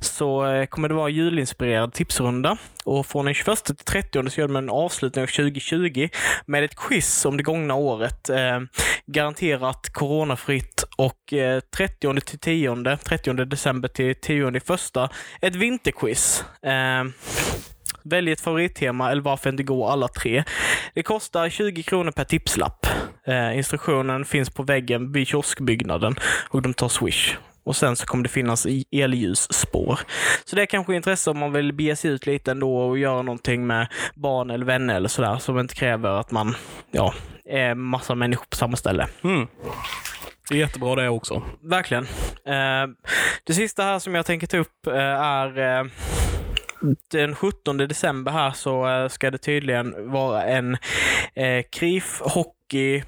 så 0.00 0.46
eh, 0.46 0.66
kommer 0.66 0.88
det 0.88 0.94
vara 0.94 1.08
en 1.08 1.14
julinspirerad 1.14 1.92
tipsrunda. 1.92 2.58
Och 2.84 3.06
från 3.06 3.24
den 3.24 3.34
21 3.34 3.64
till 3.64 3.76
30 3.76 4.30
så 4.30 4.40
gör 4.40 4.48
de 4.48 4.56
en 4.56 4.70
avslutning 4.70 5.22
av 5.22 5.26
2020 5.26 6.08
med 6.46 6.64
ett 6.64 6.76
quiz 6.76 7.24
om 7.24 7.36
det 7.36 7.42
gångna 7.42 7.74
året. 7.74 8.30
Eh, 8.30 8.60
garanterat 9.06 9.92
coronafritt 9.92 10.84
och 10.96 11.32
eh, 11.32 11.60
30 11.76 12.20
till 12.20 12.38
10, 12.38 12.96
30 12.96 13.32
december 13.32 13.88
till 13.88 14.14
10 14.14 14.60
första 14.60 15.08
ett 15.40 15.54
vinterquiz. 15.54 16.44
Eh, 16.62 17.04
Välj 18.10 18.32
ett 18.32 18.40
favorittema 18.40 19.10
eller 19.10 19.22
varför 19.22 19.50
inte 19.50 19.62
gå 19.62 19.88
alla 19.88 20.08
tre. 20.08 20.44
Det 20.94 21.02
kostar 21.02 21.48
20 21.48 21.82
kronor 21.82 22.10
per 22.10 22.24
tipslapp. 22.24 22.86
Eh, 23.26 23.56
instruktionen 23.56 24.24
finns 24.24 24.50
på 24.50 24.62
väggen 24.62 25.12
vid 25.12 25.28
kioskbyggnaden 25.28 26.14
och 26.48 26.62
de 26.62 26.74
tar 26.74 26.88
swish. 26.88 27.36
Och 27.64 27.76
sen 27.76 27.96
så 27.96 28.06
kommer 28.06 28.22
det 28.22 28.28
finnas 28.28 28.66
elljusspår. 28.90 30.00
Så 30.44 30.56
det 30.56 30.62
är 30.62 30.66
kanske 30.66 30.94
intresse 30.94 31.30
om 31.30 31.38
man 31.38 31.52
vill 31.52 31.72
bege 31.72 31.96
sig 31.96 32.10
ut 32.10 32.26
lite 32.26 32.50
ändå 32.50 32.78
och 32.78 32.98
göra 32.98 33.22
någonting 33.22 33.66
med 33.66 33.88
barn 34.14 34.50
eller 34.50 34.66
vänner 34.66 34.94
eller 34.94 35.08
sådär 35.08 35.36
som 35.38 35.58
inte 35.58 35.74
kräver 35.74 36.10
att 36.10 36.30
man 36.30 36.54
ja, 36.90 37.14
är 37.44 37.74
massa 37.74 38.14
människor 38.14 38.46
på 38.50 38.56
samma 38.56 38.76
ställe. 38.76 39.06
Mm. 39.24 39.46
Det 40.48 40.54
är 40.54 40.58
jättebra 40.58 40.94
det 40.94 41.08
också. 41.08 41.42
Verkligen. 41.62 42.04
Eh, 42.46 42.86
det 43.44 43.54
sista 43.54 43.82
här 43.82 43.98
som 43.98 44.14
jag 44.14 44.26
tänker 44.26 44.46
ta 44.46 44.56
upp 44.56 44.86
eh, 44.86 44.94
är 44.94 45.58
eh, 45.58 45.84
den 47.10 47.34
17 47.34 47.76
december 47.76 48.32
här 48.32 48.50
så 48.50 48.88
eh, 48.88 49.08
ska 49.08 49.30
det 49.30 49.38
tydligen 49.38 50.10
vara 50.10 50.44
en 50.44 50.76
eh, 51.34 51.62
KRIF 51.70 52.20
hockey 52.20 53.02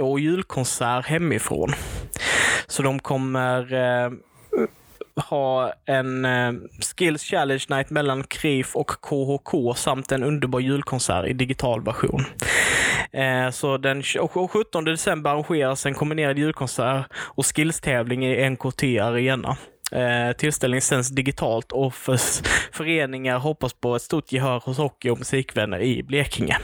och 0.00 0.20
julkonsert 0.20 1.06
hemifrån. 1.06 1.72
Så 2.66 2.82
de 2.82 2.98
kommer 2.98 3.74
eh, 3.74 4.10
ha 5.30 5.72
en 5.86 6.24
eh, 6.24 6.52
Skills 6.80 7.22
Challenge 7.22 7.64
Night 7.68 7.90
mellan 7.90 8.24
KRIF 8.24 8.76
och 8.76 8.90
KHK 8.90 9.76
samt 9.76 10.12
en 10.12 10.22
underbar 10.22 10.60
julkonsert 10.60 11.26
i 11.26 11.32
digital 11.32 11.82
version. 11.84 12.24
Eh, 13.12 13.50
så 13.50 13.76
den 13.76 14.02
17 14.02 14.84
december 14.84 15.30
arrangeras 15.30 15.86
en 15.86 15.94
kombinerad 15.94 16.38
julkonsert 16.38 17.06
och 17.14 17.46
skillstävling 17.46 18.26
i 18.26 18.50
NKT 18.50 18.82
Arena. 18.82 19.56
Eh, 19.92 20.32
tillställningen 20.36 20.82
sänds 20.82 21.08
digitalt 21.08 21.72
och 21.72 21.94
för 21.94 22.16
föreningar 22.72 23.38
hoppas 23.38 23.72
på 23.72 23.96
ett 23.96 24.02
stort 24.02 24.32
gehör 24.32 24.60
hos 24.64 24.78
hockey 24.78 25.10
och 25.10 25.18
musikvänner 25.18 25.80
i 25.80 26.02
Blekinge. 26.02 26.58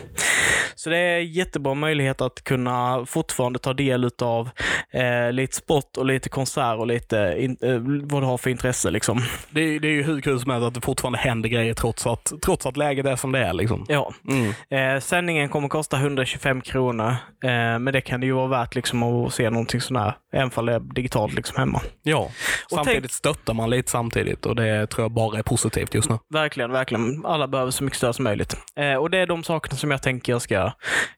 Så 0.75 0.91
det 0.91 0.97
är 0.99 1.19
jättebra 1.19 1.75
möjlighet 1.75 2.21
att 2.21 2.45
kunna 2.45 3.07
fortfarande 3.07 3.59
ta 3.59 3.73
del 3.73 4.11
av 4.23 4.51
eh, 4.91 5.33
lite 5.33 5.57
sport 5.57 5.97
och 5.97 6.07
lite 6.07 6.29
konsert 6.29 6.79
och 6.79 6.87
lite 6.87 7.35
in, 7.39 7.57
eh, 7.63 7.77
vad 8.13 8.23
du 8.23 8.27
har 8.27 8.39
för 8.39 8.51
intresse. 8.51 8.91
Liksom. 8.91 9.21
Det, 9.51 9.61
är- 9.61 9.81
det 9.81 9.89
är 9.89 9.93
ju 9.93 10.03
hur 10.03 10.21
kul 10.21 10.41
som 10.41 10.51
helst 10.51 10.67
att 10.67 10.75
det 10.75 10.81
fortfarande 10.81 11.19
händer 11.19 11.49
grejer 11.49 11.75
trots 11.75 12.07
att, 12.07 12.33
trots 12.45 12.67
att 12.67 12.77
läget 12.77 13.07
är 13.07 13.17
som 13.17 13.33
det 13.33 13.39
är. 13.39 13.53
Liksom. 13.53 13.85
Ja. 13.89 14.13
Mm. 14.29 14.95
Eh, 14.97 15.01
sändningen 15.01 15.49
kommer 15.49 15.69
kosta 15.69 15.97
125 15.97 16.61
kronor, 16.61 17.09
eh, 17.45 17.79
men 17.79 17.85
det 17.85 18.01
kan 18.01 18.21
det 18.21 18.27
ju 18.27 18.33
vara 18.33 18.47
värt 18.47 18.75
liksom, 18.75 19.03
att 19.03 19.35
se 19.35 19.51
någonting 19.51 19.81
sådär, 19.81 20.15
även 20.33 20.51
om 20.55 20.67
det 20.67 20.73
är 20.75 20.81
digitalt 20.81 21.35
liksom, 21.35 21.57
hemma. 21.59 21.81
Ja, 22.03 22.31
samtidigt 22.71 23.01
tänk- 23.03 23.13
stöttar 23.13 23.55
man 23.55 23.71
lite 23.71 23.91
samtidigt 23.91 24.47
och 24.47 24.57
det 24.57 24.87
tror 24.87 25.05
jag 25.05 25.11
bara 25.11 25.39
är 25.39 25.43
positivt 25.43 25.95
just 25.95 26.11
nu. 26.11 26.19
Verkligen, 26.31 26.73
verkligen. 26.73 27.27
Alla 27.27 27.49
behöver 27.49 27.71
så 27.71 27.85
mycket 27.85 27.97
stöd 27.97 28.15
som 28.15 28.23
möjligt. 28.25 28.57
Eh, 28.77 28.95
och 28.95 29.11
det 29.11 29.19
är 29.19 29.27
de 29.27 29.43
sakerna 29.43 29.77
som 29.77 29.91
jag 29.91 30.03
tänker 30.03 30.33
jag, 30.33 30.43
ska, 30.43 30.62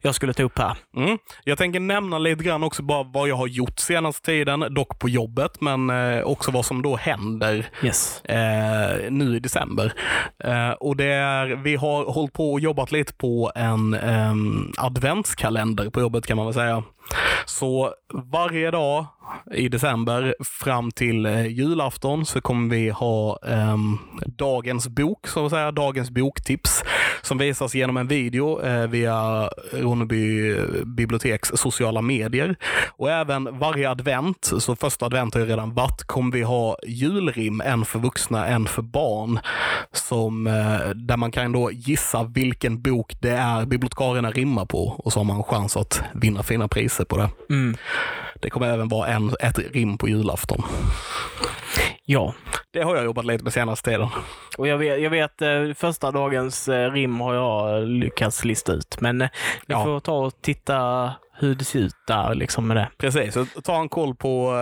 jag 0.02 0.14
skulle 0.14 0.32
ta 0.32 0.42
upp 0.42 0.58
här. 0.58 0.76
Mm. 0.96 1.18
Jag 1.44 1.58
tänker 1.58 1.80
nämna 1.80 2.18
lite 2.18 2.44
grann 2.44 2.62
också 2.64 2.82
bara 2.82 3.02
vad 3.02 3.28
jag 3.28 3.36
har 3.36 3.46
gjort 3.46 3.78
senaste 3.78 4.22
tiden, 4.26 4.64
dock 4.70 4.98
på 4.98 5.08
jobbet, 5.08 5.60
men 5.60 5.90
eh, 5.90 6.22
också 6.22 6.50
vad 6.50 6.64
som 6.66 6.82
då 6.82 6.96
händer 6.96 7.66
Yes. 7.82 8.24
eh, 8.24 9.10
nu 9.10 9.36
i 9.36 9.40
december. 9.40 9.92
Eh, 10.44 10.70
och 10.70 10.96
det 10.96 11.12
är, 11.12 11.46
vi 11.46 11.76
har 11.76 12.04
hållit 12.04 12.32
på 12.32 12.52
och 12.52 12.60
jobbat 12.60 12.92
lite 12.92 13.12
på 13.14 13.52
en 13.54 13.94
ehm, 13.94 14.72
adventskalender 14.78 15.90
på 15.90 16.00
jobbet 16.00 16.26
kan 16.26 16.36
man 16.36 16.46
väl 16.46 16.54
säga. 16.54 16.82
Så 17.46 17.92
varje 18.32 18.70
dag 18.70 19.06
i 19.54 19.68
december 19.68 20.34
fram 20.44 20.90
till 20.90 21.26
eh, 21.26 21.46
julafton 21.46 22.26
så 22.26 22.40
kommer 22.40 22.76
vi 22.76 22.90
ha 22.90 23.38
eh, 23.46 23.76
dagens 24.26 24.88
bok, 24.88 25.28
så 25.28 25.46
att 25.46 25.52
säga, 25.52 25.73
dagens 25.73 26.11
boktips 26.11 26.84
som 27.23 27.38
visas 27.38 27.75
genom 27.75 27.96
en 27.96 28.08
video 28.08 28.62
eh, 28.62 28.87
via 28.87 29.49
Ronneby 29.73 30.56
biblioteks 30.84 31.49
sociala 31.54 32.02
medier. 32.02 32.56
Och 32.96 33.11
även 33.11 33.58
varje 33.58 33.90
advent, 33.90 34.52
så 34.58 34.76
första 34.76 35.06
advent 35.06 35.34
har 35.34 35.40
ju 35.40 35.46
redan 35.46 35.75
varit, 35.75 36.04
kommer 36.04 36.32
vi 36.32 36.42
ha 36.42 36.76
julrim, 36.87 37.61
en 37.61 37.84
för 37.84 37.99
vuxna, 37.99 38.46
en 38.46 38.66
för 38.66 38.82
barn, 38.82 39.38
som, 39.92 40.46
eh, 40.46 40.88
där 40.94 41.16
man 41.16 41.30
kan 41.30 41.52
då 41.52 41.70
gissa 41.73 42.25
vilken 42.25 42.82
bok 42.82 43.12
det 43.20 43.30
är 43.30 43.66
bibliotekarierna 43.66 44.30
rimmar 44.30 44.64
på 44.64 44.87
och 44.99 45.12
så 45.12 45.20
har 45.20 45.25
man 45.25 45.42
chans 45.42 45.76
att 45.76 46.02
vinna 46.14 46.42
fina 46.42 46.68
priser 46.68 46.93
på 47.04 47.16
det. 47.16 47.28
Mm. 47.50 47.76
Det 48.40 48.50
kommer 48.50 48.66
även 48.66 48.88
vara 48.88 49.08
en, 49.08 49.34
ett 49.40 49.58
rim 49.58 49.98
på 49.98 50.08
julafton. 50.08 50.62
Ja. 52.04 52.34
Det 52.72 52.82
har 52.82 52.96
jag 52.96 53.04
jobbat 53.04 53.24
lite 53.24 53.44
med 53.44 53.52
senaste 53.52 53.90
tiden. 53.90 54.08
Och 54.58 54.68
jag 54.68 54.78
vet, 54.78 55.00
jag 55.02 55.10
vet 55.10 55.42
eh, 55.42 55.48
första 55.76 56.10
dagens 56.10 56.68
eh, 56.68 56.90
rim 56.92 57.20
har 57.20 57.34
jag 57.34 57.88
lyckats 57.88 58.44
lista 58.44 58.72
ut. 58.72 58.96
Men 59.00 59.20
eh, 59.22 59.28
vi 59.66 59.74
Ja. 59.74 59.84
får 59.84 60.00
ta 60.00 60.12
och 60.18 60.32
titta 60.42 61.10
hur 61.38 61.54
det 61.54 61.64
ser 61.64 61.78
ut 61.78 61.94
där 62.06 62.34
liksom 62.34 62.66
med 62.66 62.76
det. 62.76 62.88
Precis, 62.98 63.34
så 63.34 63.46
ta 63.64 63.80
en 63.80 63.88
koll 63.88 64.14
på, 64.14 64.52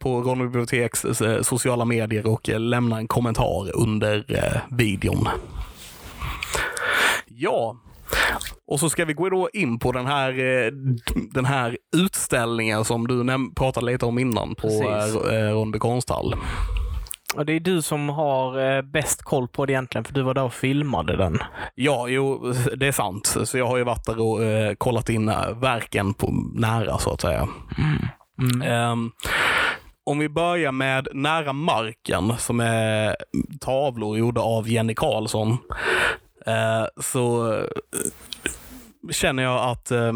på 0.00 0.20
Ronneby 0.22 0.44
biblioteks 0.48 1.06
sociala 1.42 1.84
medier 1.84 2.26
och 2.26 2.48
lämna 2.48 2.98
en 2.98 3.08
kommentar 3.08 3.76
under 3.76 4.24
videon. 4.76 5.28
Ja, 7.26 7.76
och 8.68 8.80
så 8.80 8.90
ska 8.90 9.04
vi 9.04 9.12
gå 9.12 9.28
då 9.28 9.48
in 9.52 9.78
på 9.78 9.92
den 9.92 10.06
här, 10.06 10.30
eh, 10.30 10.72
den 11.34 11.44
här 11.44 11.78
utställningen 11.96 12.84
som 12.84 13.06
du 13.06 13.26
pratade 13.56 13.86
lite 13.86 14.06
om 14.06 14.18
innan 14.18 14.54
på 14.54 14.68
Precis. 14.68 15.32
eh, 15.32 15.52
Ronneby 15.52 15.78
konsthall. 15.78 16.34
Och 17.34 17.46
det 17.46 17.52
är 17.52 17.60
du 17.60 17.82
som 17.82 18.08
har 18.08 18.76
eh, 18.76 18.82
bäst 18.82 19.22
koll 19.22 19.48
på 19.48 19.66
det 19.66 19.72
egentligen, 19.72 20.04
för 20.04 20.14
du 20.14 20.22
var 20.22 20.34
där 20.34 20.42
och 20.42 20.52
filmade 20.52 21.16
den. 21.16 21.38
Ja, 21.74 22.08
jo, 22.08 22.52
det 22.76 22.86
är 22.86 22.92
sant. 22.92 23.36
Så 23.44 23.58
jag 23.58 23.66
har 23.66 23.76
ju 23.76 23.84
varit 23.84 24.04
där 24.04 24.20
och 24.20 24.44
eh, 24.44 24.74
kollat 24.74 25.08
in 25.08 25.28
eh, 25.28 25.58
verken 25.60 26.14
på 26.14 26.32
nära 26.54 26.98
så 26.98 27.10
att 27.10 27.20
säga. 27.20 27.48
Mm. 28.38 28.62
Ehm, 28.62 29.10
om 30.06 30.18
vi 30.18 30.28
börjar 30.28 30.72
med 30.72 31.08
Nära 31.14 31.52
marken 31.52 32.32
som 32.38 32.60
är 32.60 33.16
tavlor 33.60 34.18
gjorda 34.18 34.40
av 34.40 34.68
Jenny 34.68 34.94
Karlsson. 34.94 35.58
Eh, 36.48 36.86
så 37.02 37.52
eh, 37.54 37.64
känner 39.10 39.42
jag 39.42 39.70
att 39.70 39.90
eh, 39.90 40.12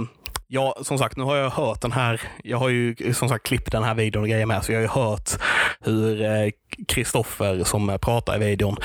Ja, 0.54 0.76
som 0.82 0.98
sagt, 0.98 1.16
nu 1.16 1.24
har 1.24 1.36
jag 1.36 1.50
hört 1.50 1.80
den 1.80 1.92
här. 1.92 2.20
Jag 2.44 2.58
har 2.58 2.68
ju 2.68 2.94
som 3.14 3.28
sagt 3.28 3.46
klippt 3.46 3.72
den 3.72 3.82
här 3.82 3.94
videon 3.94 4.22
och 4.22 4.28
grejer 4.28 4.46
med, 4.46 4.64
så 4.64 4.72
jag 4.72 4.78
har 4.78 4.82
ju 4.82 4.88
hört 4.88 5.30
hur 5.80 6.52
Kristoffer 6.88 7.64
som 7.64 7.98
pratar 8.02 8.36
i 8.36 8.38
videon, 8.38 8.76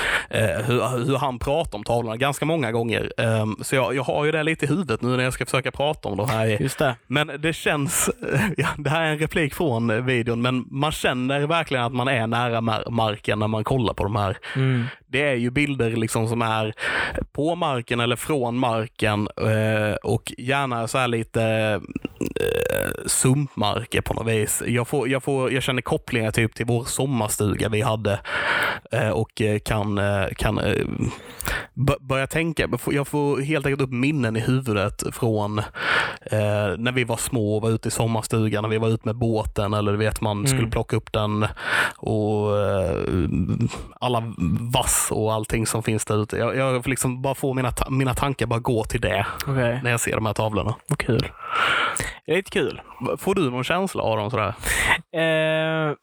hur, 0.66 1.06
hur 1.06 1.18
han 1.18 1.40
pratar 1.40 1.78
om 1.78 1.84
tavlorna 1.84 2.18
ganska 2.18 2.46
många 2.46 2.72
gånger. 2.72 3.14
Ehm, 3.18 3.56
så 3.62 3.76
jag, 3.76 3.96
jag 3.96 4.04
har 4.04 4.26
ju 4.26 4.32
det 4.32 4.44
lite 4.44 4.66
i 4.66 4.68
huvudet 4.68 5.02
nu 5.02 5.18
när 5.18 5.24
jag 5.24 5.34
ska 5.34 5.46
försöka 5.46 5.72
prata 5.72 6.10
om 6.10 6.18
de 6.18 6.30
här 6.30 6.46
Just 6.46 6.80
det. 6.80 6.96
men 7.08 7.32
det 7.40 7.54
känns, 7.54 8.10
ja, 8.58 8.68
det 8.78 8.90
här 8.90 9.02
är 9.02 9.12
en 9.12 9.20
replik 9.20 9.54
från 9.56 10.06
videon, 10.06 10.42
men 10.42 10.66
man 10.72 10.92
känner 10.92 11.48
verkligen 11.48 11.84
att 11.84 11.94
man 11.94 12.08
är 12.08 12.28
nära 12.28 12.62
mar- 12.62 12.90
marken 12.90 13.40
när 13.40 13.48
man 13.48 13.64
kollar 13.64 13.94
på 13.94 14.04
de 14.04 14.16
här. 14.16 14.38
Mm. 14.56 14.84
Det 15.10 15.22
är 15.22 15.36
ju 15.36 15.50
bilder 15.52 15.92
liksom 15.92 16.28
som 16.28 16.42
är 16.42 16.74
på 17.32 17.56
marken 17.56 18.00
eller 18.00 18.16
från 18.16 18.60
marken 18.60 19.28
eh, 19.42 19.96
och 20.04 20.34
gärna 20.38 20.88
så 20.88 20.98
här 20.98 21.08
lite 21.08 21.82
eh, 22.40 22.92
sumpmarker 23.06 24.02
på 24.02 24.14
något 24.14 24.28
vis. 24.28 24.64
Jag, 24.68 24.88
får, 24.88 25.10
jag, 25.10 25.24
får, 25.24 25.52
jag 25.54 25.64
känner 25.64 25.82
kopplingar 25.82 26.32
typ 26.32 26.56
till 26.56 26.66
vår 26.66 26.84
sommarstuga 26.84 27.70
vi 27.70 27.82
hade 27.82 28.20
eh, 28.92 29.10
och 29.10 29.42
eh, 29.42 29.60
kan, 29.60 29.98
eh, 29.98 30.26
kan 30.38 30.58
eh, 30.60 30.86
b- 31.74 31.94
börja 32.00 32.28
tänka. 32.28 32.70
Jag 32.92 33.08
får 33.08 33.42
helt 33.42 33.66
enkelt 33.66 33.82
upp 33.82 33.92
minnen 33.92 34.36
i 34.36 34.40
huvudet 34.40 35.04
från 35.16 35.60
eh, 35.60 35.66
när 36.78 36.92
vi 36.92 37.04
var 37.04 37.18
små 37.18 37.56
och 37.56 37.62
var 37.62 37.70
ute 37.70 37.88
i 37.88 37.92
sommarstugan, 37.92 38.62
när 38.62 38.70
vi 38.70 38.78
var 38.78 38.88
ute 38.90 39.08
med 39.08 39.16
båten 39.16 39.74
eller 39.74 39.92
du 39.92 39.98
vet 39.98 40.22
man 40.22 40.48
skulle 40.48 40.68
plocka 40.68 40.96
upp 40.96 41.14
den 41.14 41.46
och 41.98 42.58
eh, 42.60 42.96
alla 44.00 44.24
vass 44.74 45.08
och 45.12 45.34
allting 45.34 45.68
som 45.68 45.84
finns 45.84 46.06
där 46.06 46.24
ute. 46.24 46.38
Jag, 46.38 46.56
jag 46.56 46.84
får 46.84 46.90
liksom 46.90 47.22
bara 47.22 47.36
få 47.36 47.54
mina, 47.54 47.72
ta- 47.72 47.90
mina 47.90 48.14
tankar 48.14 48.46
bara 48.46 48.60
gå 48.60 48.84
till 48.84 49.02
det 49.02 49.26
Okej, 49.48 49.80
när 49.84 49.92
jag 49.92 50.00
ser 50.00 50.16
de 50.16 50.26
här 50.26 50.34
tavlorna. 50.34 50.76
vad 50.88 50.98
kul. 51.00 51.28
Det 52.26 52.32
är 52.34 52.36
lite 52.36 52.52
kul. 52.52 52.82
Får 53.18 53.36
du 53.36 53.50
någon 53.52 53.64
känsla 53.64 54.04
av 54.04 54.18
dem 54.18 54.32
sådär? 54.32 54.54
Eh, 55.18 55.94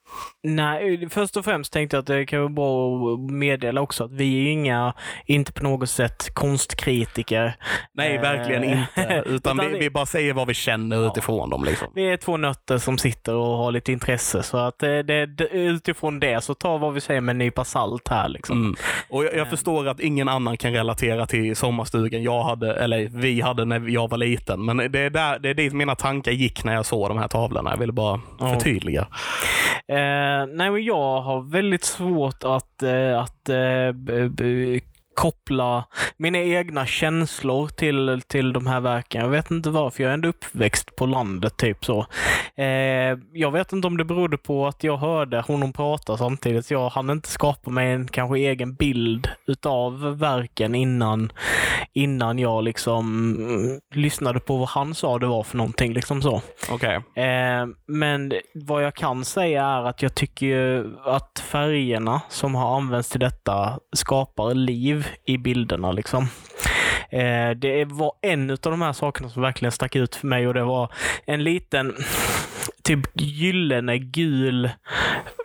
nej, 0.42 1.08
först 1.10 1.36
och 1.36 1.44
främst 1.44 1.72
tänkte 1.72 1.96
jag 1.96 2.00
att 2.00 2.06
det 2.06 2.26
kan 2.26 2.40
vara 2.40 2.48
bra 2.48 2.96
att 3.14 3.20
meddela 3.32 3.80
också 3.80 4.04
att 4.04 4.12
vi 4.12 4.24
är 4.38 4.40
ju 4.42 4.50
inga, 4.50 4.94
inte 5.26 5.52
på 5.52 5.64
något 5.64 5.90
sätt 5.90 6.34
konstkritiker. 6.34 7.54
Nej, 7.94 8.14
Eh, 8.14 8.20
verkligen 8.20 8.64
inte. 8.64 9.22
Utan, 9.26 9.34
utan 9.34 9.58
vi, 9.58 9.72
det- 9.72 9.78
vi 9.78 9.90
bara 9.90 10.06
säger 10.06 10.32
vad 10.32 10.46
vi 10.46 10.54
känner 10.54 11.06
utifrån 11.06 11.50
dem. 11.50 11.64
Liksom. 11.64 11.88
Vi 11.94 12.10
är 12.12 12.16
två 12.16 12.36
nötter 12.36 12.78
som 12.78 12.98
sitter 12.98 13.34
och 13.34 13.56
har 13.56 13.72
lite 13.72 13.92
intresse, 13.92 14.42
så 14.42 14.56
att 14.58 14.82
eh, 14.82 14.88
det, 14.88 15.26
det, 15.26 15.44
utifrån 15.48 16.20
det 16.20 16.44
så 16.44 16.54
ta 16.54 16.78
vad 16.78 16.94
vi 16.94 17.00
säger 17.00 17.20
med 17.20 17.32
en 17.32 17.38
nypa 17.38 17.64
salt 17.64 18.08
här. 18.08 18.28
Liksom. 18.28 18.60
Mm. 18.62 18.74
Och 19.08 19.24
jag, 19.24 19.34
jag 19.36 19.50
förstår 19.50 19.88
att 19.88 20.00
ingen 20.00 20.28
annan 20.28 20.56
kan 20.56 20.72
relatera 20.72 21.26
till 21.26 21.56
sommarstugan 21.56 22.22
jag 22.22 22.42
hade, 22.42 22.74
eller 22.74 23.08
vi 23.08 23.40
hade 23.40 23.64
när 23.64 23.88
jag 23.88 24.10
var 24.10 24.18
liten. 24.18 24.64
Men 24.64 24.76
det 24.92 24.98
är, 25.00 25.10
där, 25.10 25.38
det 25.44 25.50
är 25.50 25.54
dit 25.54 25.72
mina 25.72 25.94
tankar 25.94 26.32
gick 26.32 26.64
när 26.64 26.74
jag 26.74 26.86
såg 26.86 27.08
de 27.08 27.18
här 27.18 27.28
tavlorna. 27.28 27.70
Jag 27.70 27.78
ville 27.78 27.92
bara 27.92 28.20
Ja. 28.40 28.48
förtydliga. 28.54 29.00
Eh, 29.88 30.46
nej, 30.48 30.70
men 30.70 30.84
jag 30.84 31.20
har 31.20 31.50
väldigt 31.50 31.84
svårt 31.84 32.44
att, 32.44 32.82
eh, 32.82 33.20
att 33.20 33.48
eh, 33.48 33.92
koppla 35.14 35.84
mina 36.16 36.38
egna 36.38 36.86
känslor 36.86 37.68
till, 37.68 38.22
till 38.26 38.52
de 38.52 38.66
här 38.66 38.80
verken. 38.80 39.20
Jag 39.22 39.28
vet 39.28 39.50
inte 39.50 39.70
varför. 39.70 40.02
Jag 40.02 40.10
är 40.10 40.14
ändå 40.14 40.28
uppväxt 40.28 40.96
på 40.96 41.06
landet, 41.06 41.56
typ 41.56 41.84
så. 41.84 42.06
Eh, 42.56 43.18
jag 43.32 43.50
vet 43.52 43.72
inte 43.72 43.86
om 43.86 43.96
det 43.96 44.04
berodde 44.04 44.36
på 44.38 44.66
att 44.66 44.84
jag 44.84 44.96
hörde 44.96 45.40
honom 45.40 45.72
prata 45.72 46.16
samtidigt. 46.16 46.70
Jag 46.70 46.88
hann 46.88 47.10
inte 47.10 47.28
skapa 47.28 47.70
mig 47.70 47.92
en 47.92 48.08
kanske 48.08 48.38
egen 48.38 48.74
bild 48.74 49.28
utav 49.46 50.18
verken 50.18 50.74
innan, 50.74 51.32
innan 51.92 52.38
jag 52.38 52.64
liksom 52.64 53.34
mm, 53.34 53.80
lyssnade 53.94 54.40
på 54.40 54.56
vad 54.56 54.68
han 54.68 54.94
sa 54.94 55.18
det 55.18 55.26
var 55.26 55.42
för 55.42 55.56
någonting. 55.56 55.92
Liksom 55.92 56.22
så. 56.22 56.42
Okej. 56.70 56.94
Eh, 56.94 57.66
men 57.86 58.32
vad 58.54 58.84
jag 58.84 58.94
kan 58.94 59.24
säga 59.24 59.64
är 59.64 59.82
att 59.82 60.02
jag 60.02 60.14
tycker 60.14 60.86
att 61.04 61.42
färgerna 61.44 62.20
som 62.28 62.54
har 62.54 62.76
använts 62.76 63.08
till 63.08 63.20
detta 63.20 63.78
skapar 63.96 64.54
liv 64.54 65.03
i 65.24 65.38
bilderna. 65.38 65.92
Liksom. 65.92 66.28
Eh, 67.10 67.50
det 67.50 67.84
var 67.84 68.12
en 68.20 68.50
av 68.50 68.56
de 68.62 68.82
här 68.82 68.92
sakerna 68.92 69.28
som 69.28 69.42
verkligen 69.42 69.72
stack 69.72 69.96
ut 69.96 70.16
för 70.16 70.26
mig 70.26 70.48
och 70.48 70.54
det 70.54 70.64
var 70.64 70.92
en 71.26 71.44
liten 71.44 71.94
typ 72.84 73.00
gyllene 73.14 73.98
gul 73.98 74.70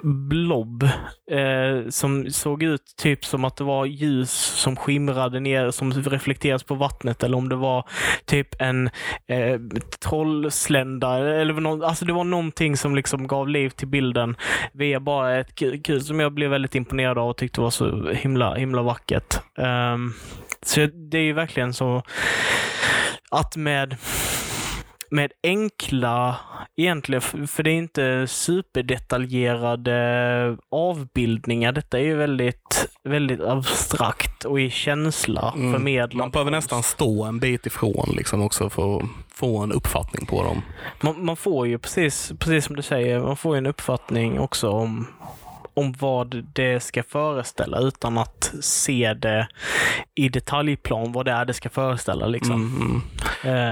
blob 0.03 0.83
eh, 1.31 1.89
som 1.89 2.31
såg 2.31 2.63
ut 2.63 2.81
typ 2.97 3.25
som 3.25 3.45
att 3.45 3.57
det 3.57 3.63
var 3.63 3.85
ljus 3.85 4.31
som 4.31 4.75
skimrade 4.75 5.39
ner 5.39 5.71
som 5.71 5.91
reflekteras 5.91 6.63
på 6.63 6.75
vattnet 6.75 7.23
eller 7.23 7.37
om 7.37 7.49
det 7.49 7.55
var 7.55 7.85
typ 8.25 8.61
en 8.61 8.89
eh, 9.27 9.59
trollslända 9.99 11.17
eller 11.17 11.53
någon, 11.53 11.83
alltså 11.83 12.05
det 12.05 12.13
var 12.13 12.23
någonting 12.23 12.77
som 12.77 12.95
liksom 12.95 13.27
gav 13.27 13.49
liv 13.49 13.69
till 13.69 13.87
bilden 13.87 14.35
via 14.73 14.99
bara 14.99 15.39
ett 15.39 15.55
kul, 15.83 16.01
som 16.01 16.19
jag 16.19 16.33
blev 16.33 16.49
väldigt 16.49 16.75
imponerad 16.75 17.17
av 17.17 17.29
och 17.29 17.37
tyckte 17.37 17.61
var 17.61 17.69
så 17.69 18.11
himla, 18.11 18.55
himla 18.55 18.81
vackert. 18.81 19.39
Um, 19.57 20.13
så 20.61 20.87
det 21.11 21.17
är 21.17 21.23
ju 21.23 21.33
verkligen 21.33 21.73
så 21.73 22.03
att 23.31 23.55
med 23.55 23.97
med 25.11 25.31
enkla, 25.43 26.35
egentligen, 26.75 27.21
för 27.47 27.63
det 27.63 27.71
är 27.71 27.75
inte 27.75 28.27
superdetaljerade 28.27 30.57
avbildningar. 30.71 31.71
Detta 31.71 31.99
är 31.99 32.03
ju 32.03 32.15
väldigt, 32.15 32.89
väldigt 33.03 33.41
abstrakt 33.41 34.45
och 34.45 34.61
i 34.61 34.69
känsla 34.69 35.53
Mm. 35.55 35.73
förmedlat. 35.73 36.13
Man 36.13 36.31
behöver 36.31 36.51
nästan 36.51 36.83
stå 36.83 37.23
en 37.23 37.39
bit 37.39 37.65
ifrån 37.65 38.13
liksom 38.17 38.41
också 38.41 38.69
för 38.69 38.97
att 38.97 39.03
få 39.33 39.57
en 39.57 39.71
uppfattning 39.71 40.25
på 40.25 40.43
dem. 40.43 40.61
Man, 41.01 41.25
man 41.25 41.35
får 41.35 41.67
ju 41.67 41.77
precis, 41.77 42.31
precis 42.39 42.65
som 42.65 42.75
du 42.75 42.81
säger, 42.81 43.19
man 43.19 43.37
får 43.37 43.55
ju 43.55 43.57
en 43.57 43.65
uppfattning 43.65 44.39
också 44.39 44.69
om, 44.69 45.07
om 45.73 45.93
vad 45.99 46.45
det 46.53 46.79
ska 46.79 47.03
föreställa 47.03 47.79
utan 47.79 48.17
att 48.17 48.53
se 48.61 49.13
det 49.13 49.47
i 50.15 50.29
detaljplan, 50.29 51.11
vad 51.11 51.25
det 51.25 51.31
är 51.31 51.45
det 51.45 51.53
ska 51.53 51.69
föreställa. 51.69 52.27
Liksom. 52.27 52.55
Mm. 52.81 53.01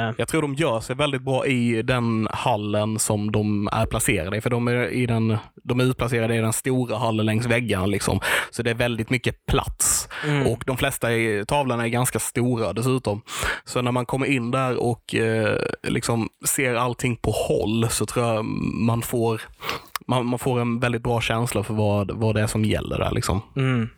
Eh, 0.09 0.15
Jag 0.17 0.27
tror 0.27 0.41
de 0.41 0.53
gör 0.53 0.79
sig 0.79 0.95
väldigt 0.95 1.21
bra 1.21 1.45
i 1.45 1.81
den 1.81 2.27
hallen 2.31 2.99
som 2.99 3.31
de 3.31 3.69
är 3.71 3.85
placerade 3.85 4.37
i. 4.37 4.41
För 4.41 4.49
de 4.49 4.67
är, 4.67 4.87
i 4.87 5.05
den, 5.05 5.37
de 5.63 5.79
är 5.79 5.83
utplacerade 5.83 6.35
i 6.35 6.37
den 6.37 6.53
stora 6.53 6.97
hallen 6.97 7.25
längs 7.25 7.45
väggarna. 7.45 7.85
Liksom. 7.85 8.19
Så 8.51 8.63
det 8.63 8.69
är 8.69 8.75
väldigt 8.75 9.09
mycket 9.09 9.45
plats. 9.45 10.09
mm. 10.25 10.47
Och 10.47 10.63
de 10.65 10.77
flesta 10.77 11.07
tavlorna 11.47 11.83
är 11.83 11.87
ganska 11.87 12.19
stora 12.19 12.73
dessutom. 12.73 13.21
Så 13.65 13.81
när 13.81 13.91
man 13.91 14.05
kommer 14.05 14.25
in 14.25 14.51
där 14.51 14.77
och 14.83 15.15
eh, 15.15 15.57
liksom 15.83 16.29
ser 16.45 16.75
allting 16.75 17.15
på 17.15 17.31
håll 17.31 17.87
så 17.89 18.05
tror 18.05 18.25
jag 18.25 18.45
man 18.85 19.01
får, 19.01 19.41
man, 20.07 20.25
man 20.25 20.39
får 20.39 20.59
en 20.59 20.79
väldigt 20.79 21.03
bra 21.03 21.21
känsla 21.21 21.63
för 21.63 21.73
vad, 21.73 22.11
vad 22.11 22.35
det 22.35 22.41
är 22.41 22.47
som 22.47 22.65
gäller 22.65 22.97
där. 22.97 23.11
Liksom. 23.11 23.41
Mm. 23.55 23.89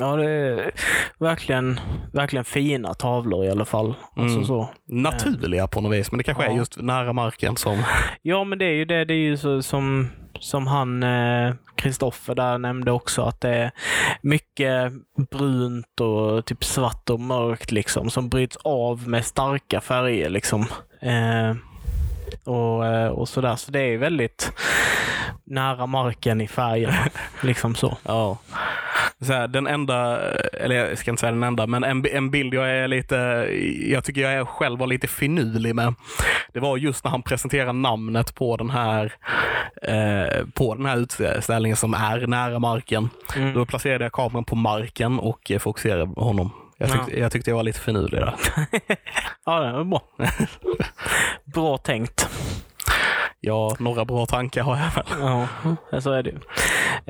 Ja, 0.00 0.16
det 0.16 0.30
är 0.30 0.70
verkligen, 1.18 1.80
verkligen 2.12 2.44
fina 2.44 2.94
tavlor 2.94 3.44
i 3.44 3.50
alla 3.50 3.64
fall. 3.64 3.94
Alltså 4.16 4.34
Mm. 4.36 4.44
så. 4.44 4.68
Naturliga 4.88 5.66
på 5.66 5.80
något 5.80 5.92
vis, 5.92 6.12
men 6.12 6.18
det 6.18 6.24
kanske 6.24 6.44
är 6.44 6.50
Ja. 6.50 6.56
just 6.56 6.76
nära 6.82 7.12
marken 7.12 7.56
som... 7.56 7.82
Ja, 8.22 8.44
men 8.44 8.58
det 8.58 8.64
är 8.64 8.74
ju 8.74 8.84
det. 8.84 9.04
Det 9.04 9.14
är 9.14 9.18
ju 9.18 9.36
så, 9.36 9.62
som, 9.62 10.08
som 10.40 10.66
han 10.66 11.04
Kristoffer 11.76 12.34
där 12.34 12.58
nämnde 12.58 12.92
också, 12.92 13.22
att 13.22 13.40
det 13.40 13.48
är 13.54 13.70
mycket 14.22 14.92
brunt 15.30 16.00
och 16.00 16.44
typ 16.46 16.64
svart 16.64 17.10
och 17.10 17.20
mörkt 17.20 17.72
liksom, 17.72 18.10
som 18.10 18.28
bryts 18.28 18.56
av 18.64 19.08
med 19.08 19.24
starka 19.24 19.80
färger. 19.80 20.28
liksom. 20.30 20.60
Eh, 21.02 21.54
och, 22.44 22.86
eh, 22.86 23.08
och 23.08 23.28
sådär. 23.28 23.56
Så 23.56 23.70
det 23.70 23.80
är 23.80 23.98
väldigt 23.98 24.52
nära 25.44 25.86
marken 25.86 26.40
i 26.40 26.48
färgen. 26.48 26.92
liksom 27.42 27.74
så. 27.74 27.96
Ja. 28.02 28.38
Så 29.20 29.32
här, 29.32 29.48
den 29.48 29.66
enda, 29.66 30.30
eller 30.52 30.76
jag 30.76 30.98
ska 30.98 31.10
inte 31.10 31.20
säga 31.20 31.32
den 31.32 31.42
enda, 31.42 31.66
men 31.66 31.84
en, 31.84 32.06
en 32.06 32.30
bild 32.30 32.54
jag 32.54 32.70
är 32.70 32.88
lite, 32.88 33.16
jag 33.86 34.04
tycker 34.04 34.20
jag 34.20 34.32
är 34.32 34.44
själv 34.44 34.78
var 34.78 34.86
lite 34.86 35.08
finurlig 35.08 35.74
med. 35.74 35.94
Det 36.52 36.60
var 36.60 36.76
just 36.76 37.04
när 37.04 37.10
han 37.10 37.22
presenterade 37.22 37.72
namnet 37.72 38.34
på 38.34 38.56
den 38.56 38.70
här, 38.70 39.12
eh, 39.82 40.46
på 40.54 40.74
den 40.74 40.86
här 40.86 40.96
utställningen 40.96 41.76
som 41.76 41.94
är 41.94 42.26
nära 42.26 42.58
marken. 42.58 43.10
Mm. 43.36 43.54
Då 43.54 43.66
placerade 43.66 44.04
jag 44.04 44.12
kameran 44.12 44.44
på 44.44 44.56
marken 44.56 45.18
och 45.18 45.50
eh, 45.50 45.58
fokuserade 45.58 46.20
honom. 46.20 46.63
Jag 46.78 46.92
tyckte, 46.92 47.20
jag 47.20 47.32
tyckte 47.32 47.50
jag 47.50 47.56
var 47.56 47.62
lite 47.62 47.80
finurlig 47.80 48.20
där. 48.20 48.34
Ja, 49.46 49.60
det 49.60 49.72
var 49.72 49.84
bra. 49.84 50.02
bra 51.44 51.78
tänkt. 51.78 52.28
Ja, 53.40 53.76
några 53.78 54.04
bra 54.04 54.26
tankar 54.26 54.62
har 54.62 54.76
jag 54.76 54.90
väl. 54.94 55.04
Ja, 55.90 56.00
så 56.00 56.12
är 56.12 56.22
det 56.22 56.30
ju. 56.30 56.36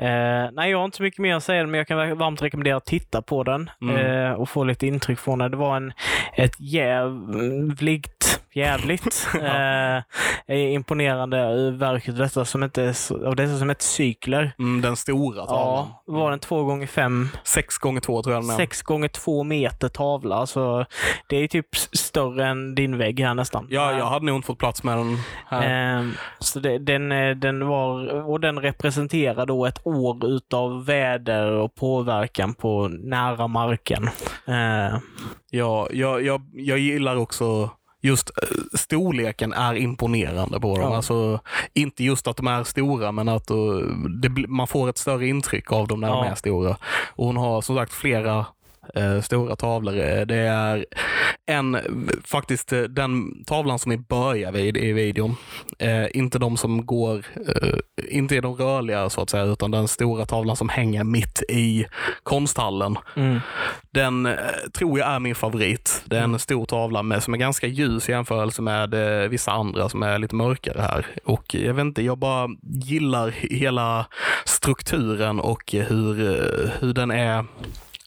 Eh, 0.05 0.49
nej, 0.53 0.71
jag 0.71 0.77
har 0.77 0.85
inte 0.85 0.97
så 0.97 1.03
mycket 1.03 1.19
mer 1.19 1.35
att 1.35 1.43
säga, 1.43 1.65
men 1.65 1.77
jag 1.77 1.87
kan 1.87 2.17
varmt 2.17 2.41
rekommendera 2.41 2.77
att 2.77 2.85
titta 2.85 3.21
på 3.21 3.43
den 3.43 3.69
Mm. 3.81 3.95
eh, 4.25 4.31
och 4.31 4.49
få 4.49 4.63
lite 4.63 4.87
intryck 4.87 5.19
från 5.19 5.39
den. 5.39 5.51
Det 5.51 5.57
var 5.57 5.77
en, 5.77 5.93
ett 6.35 6.59
jävligt, 6.59 8.41
jävligt 8.55 9.27
eh, 10.47 10.73
imponerande 10.73 11.71
verk 11.71 12.09
av 12.09 12.15
detta 12.15 12.45
som 12.45 12.63
inte, 12.63 12.93
av 13.25 13.35
dessa 13.35 13.57
som 13.57 13.69
heter 13.69 13.83
cykler. 13.83 14.51
Mm, 14.59 14.81
den 14.81 14.95
stora 14.95 15.45
tavlan. 15.45 15.87
Ja, 16.05 16.13
var 16.13 16.29
den 16.29 16.39
två 16.39 16.63
gånger 16.63 16.87
fem, 16.87 17.29
Sex 17.43 17.77
gånger 17.77 18.01
två 18.01 18.23
tror 18.23 18.35
jag 18.35 18.43
den 18.43 18.49
är. 18.49 18.55
sex 18.55 18.81
gånger 18.81 19.07
två 19.07 19.43
meter 19.43 19.89
tavla. 19.89 20.45
Så 20.45 20.85
det 21.27 21.37
är 21.37 21.47
typ 21.47 21.75
större 21.75 22.47
än 22.47 22.75
din 22.75 22.97
vägg 22.97 23.19
här 23.19 23.33
nästan. 23.33 23.67
Ja, 23.69 23.97
jag 23.97 24.05
hade 24.05 24.25
nog 24.25 24.35
inte 24.35 24.45
fått 24.45 24.59
plats 24.59 24.83
med 24.83 24.97
den 24.97 25.17
här. 25.47 25.97
Ehm, 25.99 26.11
så 26.39 26.59
det, 26.59 26.77
den, 26.77 27.11
eh, 27.11 27.35
den 27.35 27.67
var, 27.67 28.07
och 28.29 28.39
den 28.39 28.59
representerar 28.59 29.45
då 29.45 29.65
ett 29.65 29.87
år 29.87 30.25
utav 30.25 30.85
väder 30.85 31.51
och 31.51 31.75
påverkan 31.75 32.53
på 32.53 32.87
nära 32.87 33.47
marken. 33.47 34.09
Ehm, 34.47 34.99
Ja, 35.49 35.87
jag, 35.91 36.23
jag, 36.25 36.41
jag 36.53 36.79
gillar 36.79 37.15
också 37.15 37.69
just 38.05 38.29
eh, 38.29 38.47
storleken 38.77 39.53
är 39.53 39.75
imponerande 39.75 40.59
på 40.59 40.77
dem. 40.77 40.89
Ja. 40.91 40.95
Alltså, 40.95 41.39
inte 41.73 42.03
just 42.03 42.27
att 42.27 42.37
de 42.37 42.47
är 42.47 42.63
stora, 42.63 43.11
men 43.11 43.29
att 43.29 43.49
eh, 43.49 43.57
det, 44.21 44.29
man 44.47 44.67
får 44.67 44.89
ett 44.89 44.97
större 44.97 45.27
intryck 45.27 45.71
av 45.71 45.87
dem 45.87 45.99
när 46.01 46.07
de 46.07 46.17
Ja. 46.17 46.25
är 46.31 46.35
stora. 46.35 46.77
Och 47.15 47.25
hon 47.25 47.37
har 47.37 47.61
som 47.61 47.75
sagt 47.75 47.93
flera 47.93 48.45
eh, 48.95 49.21
stora 49.21 49.55
tavlor. 49.55 49.93
Eh, 49.97 50.21
Det 50.25 50.35
är 50.35 50.85
en, 51.45 51.77
faktiskt 52.23 52.73
eh, 52.73 52.81
den 52.81 53.43
tavlan 53.45 53.79
som 53.79 53.89
vi 53.89 53.97
börjar 53.97 54.51
vid 54.51 54.77
i 54.77 54.93
videon. 54.93 55.35
Eh, 55.79 56.05
inte 56.13 56.39
de 56.39 56.57
som 56.57 56.85
går, 56.85 57.25
eh, 57.47 57.77
inte 58.09 58.35
är 58.37 58.41
de 58.41 58.55
rörliga 58.55 59.09
så 59.09 59.21
att 59.21 59.29
säga, 59.29 59.43
utan 59.43 59.71
den 59.71 59.87
stora 59.87 60.25
tavlan 60.25 60.55
som 60.55 60.69
hänger 60.69 61.03
mitt 61.03 61.43
i 61.49 61.85
konsthallen. 62.23 62.97
mm, 63.15 63.39
Den 63.91 64.25
eh, 64.25 64.33
tror 64.73 64.99
jag 64.99 65.07
är 65.09 65.19
min 65.19 65.35
favorit. 65.35 66.01
Det 66.05 66.17
är 66.17 66.21
en 66.23 66.39
stor 66.39 66.65
tavla 66.65 67.03
med, 67.03 67.23
som 67.23 67.33
är 67.33 67.37
ganska 67.37 67.67
ljus 67.67 68.09
i 68.09 68.11
jämförelse 68.11 68.61
med 68.61 68.89
vissa 69.29 69.51
andra 69.51 69.89
som 69.89 70.03
är 70.03 70.19
lite 70.19 70.35
mörkare 70.35 70.81
här. 70.81 71.05
Och 71.25 71.55
jag 71.55 71.73
vet 71.73 71.81
inte, 71.81 72.01
jag 72.03 72.17
bara 72.17 72.49
gillar 72.61 73.29
hela 73.29 74.05
strukturen 74.45 75.39
och 75.39 75.71
hur, 75.71 76.15
hur 76.79 76.93
den 76.93 77.11
är 77.11 77.45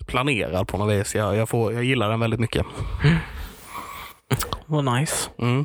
planerad 0.08 0.68
på 0.68 0.78
något 0.78 0.92
vis. 0.94 1.14
Jag, 1.14 1.36
jag, 1.36 1.48
får, 1.48 1.72
jag 1.72 1.84
gillar 1.84 2.10
den 2.10 2.20
väldigt 2.20 2.40
mycket. 2.40 2.66
vad 4.66 4.84
nice. 4.98 5.30
Mm. 5.38 5.64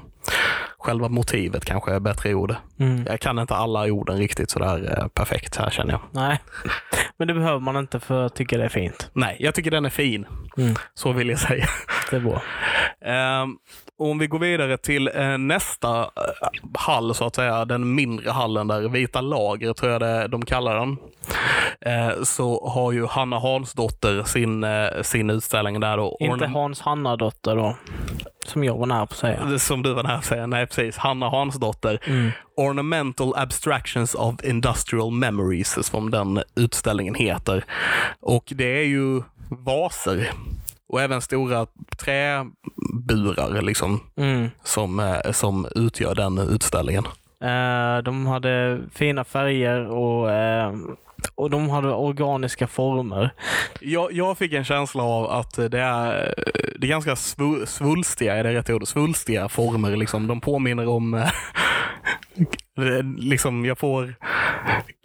Själva 0.77 1.09
motivet 1.09 1.65
kanske 1.65 1.91
är 1.93 1.99
bättre 1.99 2.33
ord. 2.33 2.55
Mm. 2.79 3.05
Jag 3.09 3.19
kan 3.19 3.39
inte 3.39 3.55
alla 3.55 3.91
orden 3.91 4.17
riktigt 4.17 4.49
sådär 4.49 4.97
eh, 4.97 5.07
perfekt 5.07 5.55
här 5.55 5.69
känner 5.69 5.91
jag. 5.91 6.01
Nej, 6.11 6.39
men 7.17 7.27
det 7.27 7.33
behöver 7.33 7.59
man 7.59 7.75
inte 7.77 7.99
för 7.99 8.25
att 8.25 8.35
tycka 8.35 8.57
det 8.57 8.65
är 8.65 8.69
fint. 8.69 9.09
Nej, 9.13 9.37
jag 9.39 9.55
tycker 9.55 9.71
den 9.71 9.85
är 9.85 9.89
fin. 9.89 10.25
Mm. 10.57 10.75
Så 10.93 11.11
vill 11.11 11.29
jag 11.29 11.39
säga. 11.39 11.65
Det 12.09 12.15
är 12.15 12.19
bra. 12.19 12.41
Ehm, 13.05 13.57
om 13.97 14.17
vi 14.19 14.27
går 14.27 14.39
vidare 14.39 14.77
till 14.77 15.09
eh, 15.15 15.37
nästa 15.37 16.01
eh, 16.01 16.07
hall, 16.73 17.15
så 17.15 17.25
att 17.25 17.35
säga, 17.35 17.65
den 17.65 17.95
mindre 17.95 18.31
hallen 18.31 18.67
där, 18.67 18.89
Vita 18.89 19.21
lager 19.21 19.73
tror 19.73 19.91
jag 19.91 20.01
det, 20.01 20.27
de 20.27 20.45
kallar 20.45 20.79
den. 20.79 20.97
Eh, 21.81 22.23
så 22.23 22.69
har 22.69 22.91
ju 22.91 23.05
Hanna 23.05 23.39
Hansdotter 23.39 24.23
sin, 24.23 24.63
eh, 24.63 25.01
sin 25.01 25.29
utställning 25.29 25.79
där. 25.79 25.97
Då, 25.97 26.17
Inte 26.19 26.45
Hans 26.47 26.81
Hanna-dotter 26.81 27.55
då, 27.55 27.75
som 28.45 28.63
jag 28.63 28.77
var 28.77 28.85
nära 28.85 29.05
på 29.05 29.13
att 29.13 29.17
säga. 29.17 29.59
som 29.59 29.83
du 29.83 29.93
var 29.93 30.03
nära 30.03 30.15
att 30.15 30.25
säga, 30.25 30.47
nej 30.47 30.67
precis. 30.67 30.97
Hanna 30.97 31.29
Hansdotter. 31.29 31.99
Mm. 32.07 32.31
Ornamental 32.57 33.33
Abstractions 33.35 34.15
of 34.15 34.35
Industrial 34.43 35.11
Memories, 35.11 35.85
som 35.87 36.11
den 36.11 36.43
utställningen 36.55 37.15
heter. 37.15 37.65
Och 38.19 38.43
det 38.55 38.79
är 38.79 38.85
ju 38.85 39.21
vaser 39.49 40.29
och 40.93 41.01
även 41.01 41.21
stora 41.21 41.65
träburar 41.97 43.61
liksom, 43.61 43.99
Mm. 44.17 44.49
som, 44.63 44.99
eh, 44.99 45.31
som 45.31 45.67
utgör 45.75 46.15
den 46.15 46.37
utställningen. 46.37 47.03
Eh, 47.41 48.03
de 48.03 48.25
hade 48.25 48.79
fina 48.93 49.23
färger 49.23 49.87
och, 49.91 50.31
eh, 50.31 50.73
och 51.35 51.49
de 51.49 51.69
hade 51.69 51.93
organiska 51.93 52.67
former. 52.67 53.29
Jag, 53.81 54.11
jag 54.13 54.37
fick 54.37 54.53
en 54.53 54.65
känsla 54.65 55.03
av 55.03 55.31
att 55.31 55.55
det 55.55 55.79
är, 55.79 56.33
det 56.79 56.87
är 56.87 56.89
ganska 56.89 57.15
svu, 57.15 57.65
svulstiga, 57.65 58.35
är 58.35 58.43
det 58.43 58.53
rätt 58.53 58.69
ord? 58.69 58.87
Svulstiga 58.87 59.49
former. 59.49 59.95
Liksom. 59.95 60.27
De 60.27 60.41
påminner 60.41 60.87
om 60.87 61.13
eh, 61.13 61.29
liksom 63.17 63.65
jag 63.65 63.77
får 63.77 64.15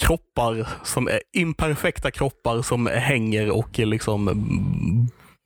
kroppar 0.02 0.68
som 0.82 1.08
är 1.08 1.20
imperfekta 1.32 2.10
kroppar 2.10 2.62
som 2.62 2.86
hänger 2.86 3.50
och 3.50 3.78
liksom 3.78 4.28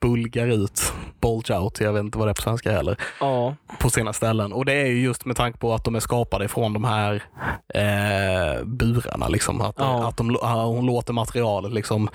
bulgar 0.03 0.47
ut. 0.47 0.93
Bulge 1.21 1.59
out, 1.59 1.81
jag 1.81 1.93
vet 1.93 2.01
inte 2.01 2.19
vad 2.19 2.27
det 2.27 2.31
är 2.31 2.35
på 2.35 2.43
svenska 2.43 2.73
heller. 2.73 2.97
Ja, 3.21 3.55
På 3.79 3.91
sina 3.91 4.12
ställen. 4.12 4.53
Och 4.53 4.65
det 4.65 4.73
är 4.73 4.87
ju 4.87 5.03
just 5.03 5.25
med 5.25 5.37
tanke 5.37 5.59
på 5.59 5.75
att 5.75 5.85
de 5.85 5.95
är 5.95 6.01
skapade 6.01 6.49
från 6.49 6.73
de 6.73 6.85
här 6.85 7.23
eh, 7.75 8.65
burarna. 8.65 9.29
Liksom. 9.29 9.61
Att, 9.61 9.75
Ja. 9.79 10.09
att 10.09 10.17
de, 10.17 10.38
ja, 10.43 10.65
hon 10.65 10.87
låter 10.87 11.12
materialet 11.12 11.73
liksom 11.73 12.09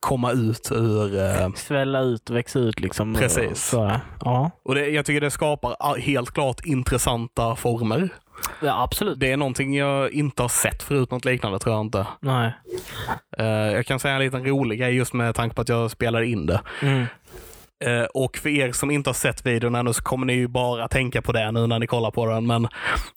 komma 0.00 0.32
ut 0.32 0.68
ur... 0.72 1.18
Eh, 1.20 1.48
svälla 1.56 2.00
ut 2.00 2.30
växa 2.30 2.58
ut 2.58 2.80
liksom. 2.80 3.14
Precis. 3.14 3.64
Så, 3.64 3.90
ja. 4.24 4.50
och 4.64 4.74
det, 4.74 4.88
jag 4.88 5.06
tycker 5.06 5.20
det 5.20 5.30
skapar 5.30 5.98
helt 6.00 6.30
klart 6.30 6.60
intressanta 6.64 7.56
former. 7.56 8.08
Ja, 8.62 8.82
absolut. 8.82 9.20
Det 9.20 9.32
är 9.32 9.36
någonting 9.36 9.76
jag 9.76 10.12
inte 10.12 10.42
har 10.42 10.48
sett 10.48 10.82
förut, 10.82 11.10
något 11.10 11.24
liknande 11.24 11.58
tror 11.58 11.74
jag 11.74 11.84
inte. 11.86 12.06
Nej. 12.20 12.52
Eh, 13.38 13.46
jag 13.46 13.86
kan 13.86 14.00
säga 14.00 14.14
en 14.14 14.20
liten 14.20 14.46
rolig 14.46 14.78
grej 14.78 14.96
just 14.96 15.12
med 15.12 15.34
tanke 15.34 15.54
på 15.54 15.62
att 15.62 15.68
jag 15.68 15.90
spelar 15.90 16.22
in 16.22 16.46
det. 16.46 16.60
Mm. 16.82 17.06
Eh, 17.80 18.04
och 18.14 18.36
för 18.36 18.48
er 18.48 18.72
som 18.72 18.90
inte 18.90 19.10
har 19.10 19.14
sett 19.14 19.46
videon 19.46 19.74
ännu 19.74 19.92
så 19.92 20.02
kommer 20.02 20.26
ni 20.26 20.32
ju 20.32 20.48
bara 20.48 20.88
tänka 20.88 21.22
på 21.22 21.32
det 21.32 21.50
nu 21.50 21.66
när 21.66 21.78
ni 21.78 21.86
kollar 21.86 22.10
på 22.10 22.26
den. 22.26 22.46
Men 22.46 22.68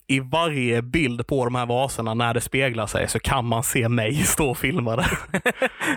i 0.08 0.20
varje 0.20 0.82
bild 0.82 1.28
på 1.28 1.46
de 1.46 1.56
här 1.56 1.66
vaserna 1.66 2.14
när 2.14 2.34
det 2.34 2.42
speglar 2.42 2.88
sig 2.88 3.08
så 3.08 3.20
kan 3.20 3.46
man 3.46 3.64
se 3.64 3.90
mig 3.90 4.16
stå 4.26 4.50
och 4.50 4.58
filma 4.58 4.96
det. 4.96 5.08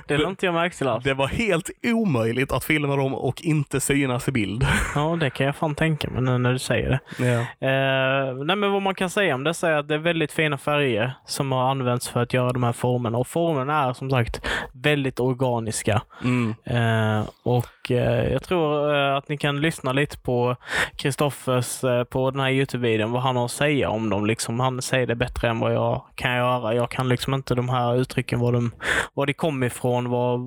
Det 0.07 0.17
lade 0.17 0.31
inte 0.31 0.47
jag 0.47 0.55
märke 0.55 0.77
till 0.77 0.89
alls. 0.89 1.05
Det 1.05 1.15
var 1.15 1.27
helt 1.27 1.71
omöjligt 1.83 2.53
att 2.53 2.65
filma 2.65 2.97
dem 2.97 3.15
och 3.15 3.43
inte 3.43 3.81
synas 3.81 4.29
i 4.29 4.33
bild. 4.33 4.67
Ja, 4.95 5.17
det 5.21 5.31
kan 5.31 5.47
jag 5.47 5.57
fan 5.57 5.75
tänka 5.75 6.11
mig 6.11 6.23
nu 6.23 6.39
när 6.39 6.53
du 6.53 6.59
säger 6.59 6.89
det. 6.89 7.27
Ja. 7.27 7.41
Eh, 7.41 8.35
nej, 8.45 8.57
men 8.57 8.73
vad 8.73 8.83
man 8.83 8.95
kan 8.95 9.11
säga 9.11 9.35
om 9.35 9.45
dessa 9.45 9.69
är 9.69 9.77
att 9.77 9.89
det 9.89 9.95
är 9.95 9.99
väldigt 9.99 10.33
fina 10.33 10.59
färger 10.59 11.13
som 11.27 11.53
har 11.53 11.71
använts 11.71 12.09
för 12.09 12.23
att 12.23 12.35
göra 12.35 12.53
de 12.53 12.63
här 12.63 12.73
formerna. 12.73 13.19
Och 13.19 13.27
formerna 13.27 13.85
är 13.89 13.93
som 13.93 14.11
sagt 14.11 14.41
väldigt 14.73 15.21
organiska. 15.21 16.03
Mm. 16.25 16.55
Eh, 16.65 17.29
och 17.43 17.67
eh, 17.91 18.33
jag 18.33 18.43
tror 18.43 18.95
eh, 18.95 19.17
att 19.17 19.29
ni 19.29 19.37
kan 19.37 19.61
lyssna 19.61 19.93
lite 19.93 20.19
på 20.19 20.57
Kristoffers 20.97 21.85
eh, 21.85 22.05
på 22.05 22.31
den 22.31 22.41
här 22.41 22.51
Youtube-videon, 22.51 23.13
vad 23.13 23.23
han 23.23 23.37
har 23.37 23.45
att 23.45 23.51
säga 23.51 23.91
om 23.91 24.11
dem. 24.11 24.27
Liksom, 24.27 24.61
han 24.61 24.83
säger 24.83 25.07
det 25.07 25.15
bättre 25.15 25.49
än 25.49 25.61
vad 25.61 25.75
jag 25.75 26.03
kan 26.15 26.37
göra. 26.37 26.75
Jag 26.75 26.91
kan 26.91 27.09
liksom 27.09 27.35
inte 27.35 27.55
de 27.55 27.69
här 27.69 27.97
uttrycken, 27.97 28.41
var 28.41 28.53
de, 28.53 28.73
var 29.15 29.27
de 29.27 29.33
kom 29.33 29.63
ifrån, 29.63 30.11
vad, 30.11 30.41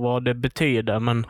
vad 0.00 0.24
det 0.24 0.34
betyder. 0.34 1.00
Men 1.00 1.26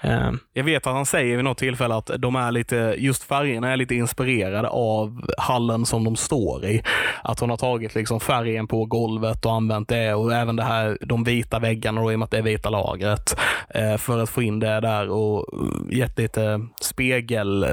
eh, 0.00 0.30
Jag 0.52 0.64
vet 0.64 0.86
att 0.86 0.94
han 0.94 1.06
säger 1.06 1.36
vid 1.36 1.44
något 1.44 1.58
tillfälle 1.58 1.94
att 1.94 2.10
de 2.18 2.36
är 2.36 2.52
lite, 2.52 2.94
just 2.98 3.24
färgerna 3.24 3.72
är 3.72 3.76
lite 3.76 3.94
inspirerade 3.94 4.68
av 4.68 5.24
hallen 5.38 5.86
som 5.86 6.04
de 6.04 6.16
står 6.16 6.64
i. 6.64 6.82
Att 7.22 7.40
hon 7.40 7.50
har 7.50 7.56
tagit 7.56 7.94
liksom 7.94 8.20
färgen 8.20 8.66
på 8.66 8.84
golvet 8.84 9.44
och 9.46 9.52
använt 9.52 9.88
det 9.88 10.14
och 10.14 10.32
även 10.34 10.56
det 10.56 10.62
här, 10.64 10.98
de 11.00 11.24
vita 11.24 11.58
väggarna 11.58 12.00
då, 12.00 12.12
i 12.12 12.14
och 12.14 12.18
med 12.18 12.24
att 12.24 12.30
det 12.30 12.38
är 12.38 12.42
vita 12.42 12.70
lagret. 12.70 13.40
Eh, 13.68 13.96
för 13.96 14.22
att 14.22 14.30
få 14.30 14.42
in 14.42 14.60
det 14.60 14.80
där 14.88 15.10
och 15.10 15.46
gett 15.90 16.18
lite 16.18 16.60
spegel 16.80 17.62
eh, 17.64 17.68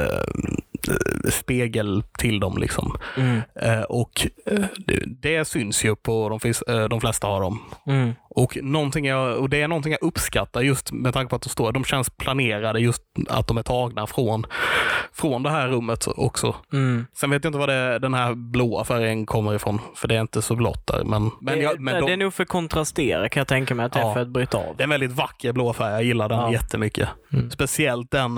spegel 1.31 2.03
till 2.17 2.39
dem. 2.39 2.57
Liksom. 2.57 2.97
mm, 3.17 3.41
Eh, 3.61 3.81
och 3.81 4.27
eh, 4.45 4.65
det, 4.77 5.03
det 5.21 5.45
syns 5.45 5.85
ju 5.85 5.95
på 5.95 6.29
de, 6.29 6.53
eh, 6.73 6.89
de 6.89 7.01
flesta 7.01 7.27
av 7.27 7.41
dem. 7.41 7.59
mm, 7.87 8.13
Och, 8.35 8.57
någonting 8.61 9.05
jag, 9.05 9.37
och 9.37 9.49
det 9.49 9.61
är 9.61 9.67
någonting 9.67 9.91
jag 9.91 10.03
uppskattar 10.07 10.61
just 10.61 10.91
med 10.91 11.13
tanke 11.13 11.29
på 11.29 11.35
att 11.35 11.41
de 11.41 11.49
står, 11.49 11.71
de 11.71 11.83
känns 11.83 12.09
planerade 12.09 12.79
just 12.79 13.01
att 13.29 13.47
de 13.47 13.57
är 13.57 13.63
tagna 13.63 14.07
från, 14.07 14.45
från 15.13 15.43
det 15.43 15.49
här 15.49 15.67
rummet 15.67 16.07
också. 16.07 16.55
mm. 16.73 17.05
Sen 17.13 17.29
vet 17.29 17.43
jag 17.43 17.49
inte 17.49 17.59
var 17.59 17.67
det, 17.67 17.99
den 17.99 18.13
här 18.13 18.33
blåa 18.33 18.83
färgen 18.83 19.25
kommer 19.25 19.55
ifrån, 19.55 19.79
för 19.95 20.07
det 20.07 20.15
är 20.15 20.21
inte 20.21 20.41
så 20.41 20.55
blått 20.55 20.87
där. 20.87 21.03
Men, 21.03 21.31
men, 21.41 21.57
det, 21.57 21.63
jag, 21.63 21.79
men 21.79 21.93
det, 21.93 21.99
de, 21.99 22.05
det 22.05 22.13
är 22.13 22.17
nog 22.17 22.33
för 22.33 22.43
att 22.43 22.49
kontrastera 22.49 23.29
kan 23.29 23.39
jag 23.41 23.47
tänka 23.47 23.75
mig 23.75 23.85
att 23.85 23.93
det 23.93 23.99
är 23.99 24.03
Ja. 24.03 24.13
för 24.13 24.21
att 24.21 24.27
bryta 24.29 24.57
av. 24.57 24.75
det 24.77 24.81
är 24.81 24.83
en 24.83 24.89
väldigt 24.89 25.11
vacker 25.11 25.51
blå 25.53 25.73
färg, 25.73 25.91
jag 25.93 26.03
gillar 26.03 26.29
den 26.29 26.39
Ja. 26.39 26.51
jättemycket. 26.51 27.09
Mm. 27.33 27.51
Speciellt 27.51 28.11
den, 28.11 28.37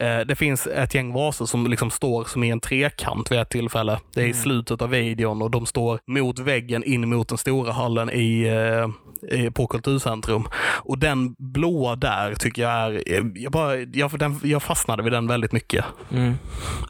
eh, 0.00 0.18
det 0.26 0.36
finns 0.36 0.66
ett 0.66 0.94
gäng 0.94 1.12
vaser 1.12 1.44
som 1.44 1.66
liksom 1.66 1.90
står 1.90 2.24
som 2.24 2.44
i 2.44 2.50
en 2.50 2.60
trekant 2.60 3.32
vid 3.32 3.38
ett 3.38 3.50
tillfälle. 3.50 3.98
Det 4.14 4.20
är 4.20 4.24
i 4.24 4.26
Mm. 4.30 4.42
slutet 4.42 4.82
av 4.82 4.90
videon 4.90 5.42
och 5.42 5.50
de 5.50 5.66
står 5.66 5.98
mot 6.06 6.38
väggen 6.38 6.84
in 6.84 7.08
mot 7.08 7.28
den 7.28 7.38
stora 7.38 7.72
hallen 7.72 8.10
i, 8.10 8.42
eh, 8.46 8.88
i, 9.22 9.23
på 9.54 9.66
Kulturcentrum. 9.66 10.48
Och 10.82 10.98
den 10.98 11.34
blåa 11.38 11.96
där 11.96 12.34
tycker 12.34 12.62
jag 12.62 12.94
är, 12.94 13.32
jag, 13.34 13.52
bara, 13.52 13.76
jag, 13.76 14.18
den, 14.18 14.40
jag 14.42 14.62
fastnade 14.62 15.02
vid 15.02 15.12
den 15.12 15.26
väldigt 15.26 15.52
mycket. 15.52 15.84
Mm. 16.12 16.34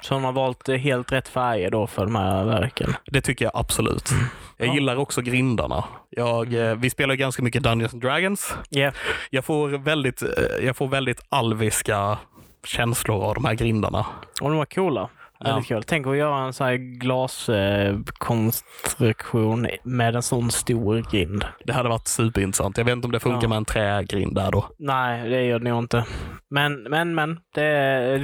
Så 0.03 0.14
de 0.14 0.25
har 0.25 0.33
valt 0.33 0.68
eh, 0.68 0.77
helt 0.77 1.12
rätt 1.12 1.29
färger 1.29 1.70
då 1.70 1.87
för 1.87 2.05
de 2.05 2.14
här 2.14 2.44
verken. 2.44 2.94
Det 3.07 3.20
tycker 3.20 3.44
jag 3.44 3.53
absolut. 3.55 4.11
Jag 4.11 4.18
Mm. 4.18 4.29
Ja. 4.57 4.64
Mm. 4.64 4.75
gillar 4.75 4.97
också 4.97 5.20
grindarna. 5.23 5.85
Jag, 6.11 6.55
eh, 6.55 6.75
vi 6.75 6.90
spelar 6.90 7.14
ganska 7.14 7.42
mycket 7.42 7.62
Dungeons 7.62 7.92
and 7.92 8.03
Dragons. 8.03 8.55
Ja. 8.68 8.92
Jag 9.31 9.44
får 9.44 9.68
väldigt, 9.68 10.23
eh, 10.23 10.29
jag 10.66 10.77
får 10.77 10.88
väldigt 10.88 11.20
alviska 11.29 12.18
känslor 12.64 13.25
av 13.25 13.35
de 13.35 13.44
här 13.44 13.55
grindarna. 13.55 14.07
Och 14.40 14.49
de 14.49 14.57
var 14.59 14.64
coola. 14.64 15.09
Väldigt 15.44 15.66
kul. 15.68 15.83
Tänk 15.83 16.07
att 16.07 16.16
göra 16.16 16.44
en 16.44 16.52
sån 16.52 16.66
här 16.66 16.74
glaskonstruktion 16.74 19.66
med 19.83 20.16
en 20.16 20.22
sån 20.22 20.50
stor 20.50 21.04
grind. 21.11 21.44
Det 21.64 21.72
hade 21.72 21.88
varit 21.88 22.09
superintressant. 22.09 22.78
Jag 22.78 22.85
vet 22.85 22.92
inte 22.92 23.07
om 23.07 23.12
det 23.12 23.20
funkar 23.20 23.42
Ja. 23.42 23.48
med 23.48 23.57
en 23.57 23.64
trägrind 23.64 24.35
där 24.35 24.50
då. 24.52 24.64
Nej, 24.78 25.28
det 25.30 25.44
gör 25.44 25.59
det 25.59 25.70
nog 25.70 25.78
inte. 25.78 26.04
Men, 26.50 26.83
men, 26.83 27.14
men. 27.14 27.38
Det, 27.54 27.64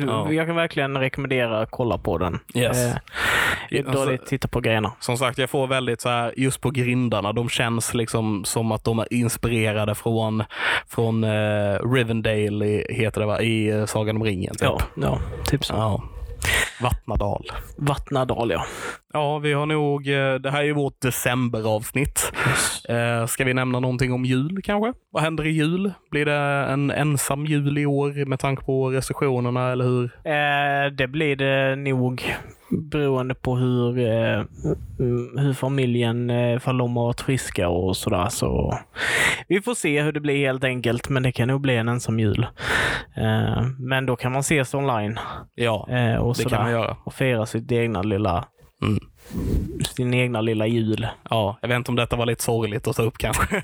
Ja. 0.06 0.32
Jag 0.32 0.46
kan 0.46 0.56
verkligen 0.56 0.98
rekommendera 0.98 1.60
att 1.60 1.70
kolla 1.70 1.98
på 1.98 2.18
den. 2.18 2.38
Yes. 2.54 2.86
Eh, 2.86 2.92
det 3.70 3.78
är 3.78 3.84
Alltså- 3.86 4.04
dåligt 4.04 4.20
att 4.20 4.26
titta 4.26 4.48
på 4.48 4.60
grejerna. 4.60 4.92
Som 5.00 5.16
sagt, 5.16 5.38
jag 5.38 5.50
får 5.50 5.66
väldigt 5.66 6.00
så 6.00 6.08
här, 6.08 6.34
just 6.36 6.60
på 6.60 6.70
grindarna, 6.70 7.32
de 7.32 7.48
känns 7.48 7.94
liksom 7.94 8.44
som 8.44 8.72
att 8.72 8.84
de 8.84 8.98
är 8.98 9.12
inspirerade 9.12 9.94
från, 9.94 10.44
från 10.88 11.24
eh, 11.24 11.78
Rivendale, 11.94 12.64
i, 12.66 12.86
heter 12.94 13.20
det 13.20 13.26
va, 13.26 13.40
i 13.40 13.68
eh, 13.70 13.84
Sagan 13.86 14.16
om 14.16 14.24
ringen. 14.24 14.52
Typ. 14.54 14.62
Ja, 14.62 14.78
ja, 14.94 15.18
typ 15.44 15.64
så. 15.64 15.74
ja. 15.74 16.02
Vattnadal. 16.82 17.44
Vattnadal, 17.78 18.50
ja. 18.50 18.64
Ja, 19.12 19.38
vi 19.38 19.52
har 19.52 19.66
nog, 19.66 20.08
eh, 20.08 20.34
det 20.34 20.50
här 20.50 20.60
är 20.60 20.64
ju 20.64 20.72
vårt 20.72 21.00
decemberavsnitt. 21.00 22.32
Eh, 22.88 23.26
ska 23.26 23.44
vi 23.44 23.54
nämna 23.54 23.80
någonting 23.80 24.12
om 24.12 24.24
jul 24.24 24.60
kanske? 24.64 24.92
Vad 25.12 25.22
händer 25.22 25.46
i 25.46 25.50
jul? 25.50 25.92
Blir 26.10 26.24
det 26.24 26.66
en 26.72 26.90
ensam 26.90 27.46
jul 27.46 27.78
i 27.78 27.86
år 27.86 28.24
med 28.24 28.38
tanke 28.40 28.64
på 28.64 28.90
restriktionerna 28.90 29.72
eller 29.72 29.84
hur? 29.84 30.04
Eh, 30.04 30.92
det 30.92 31.08
blir 31.08 31.36
det 31.36 31.76
nog 31.76 32.34
beroende 32.90 33.34
på 33.34 33.56
hur, 33.56 33.98
eh, 33.98 34.44
hur 35.38 35.52
familjen, 35.52 36.30
ifall 36.30 36.78
de 36.78 36.96
har 36.96 37.04
varit 37.04 37.20
friska 37.20 37.68
och 37.68 37.96
sådär. 37.96 38.28
Så 38.28 38.78
vi 39.48 39.60
får 39.62 39.74
se 39.74 40.02
hur 40.02 40.12
det 40.12 40.20
blir 40.20 40.46
helt 40.46 40.64
enkelt, 40.64 41.08
men 41.08 41.22
det 41.22 41.32
kan 41.32 41.48
nog 41.48 41.60
bli 41.60 41.76
en 41.76 41.88
ensam 41.88 42.20
jul. 42.20 42.46
Eh, 43.16 43.62
men 43.78 44.06
då 44.06 44.16
kan 44.16 44.32
man 44.32 44.40
ses 44.40 44.74
online 44.74 45.18
Ja, 45.54 45.88
eh, 45.90 46.16
och 46.16 46.34
det 46.36 46.42
sådär. 46.42 46.69
Man 46.72 46.80
göra. 46.80 46.96
Och 47.04 47.14
fira 47.14 47.46
sitt 47.46 47.72
egna 47.72 48.02
lilla, 48.02 48.44
Mm. 48.82 48.98
Sin 49.96 50.14
egna 50.14 50.40
lilla 50.40 50.66
jul. 50.66 51.06
Ja, 51.30 51.58
jag 51.60 51.68
vet 51.68 51.76
inte 51.76 51.90
om 51.90 51.96
detta 51.96 52.16
var 52.16 52.26
lite 52.26 52.42
sorgligt 52.42 52.88
att 52.88 52.96
ta 52.96 53.02
upp 53.02 53.18
kanske. 53.18 53.44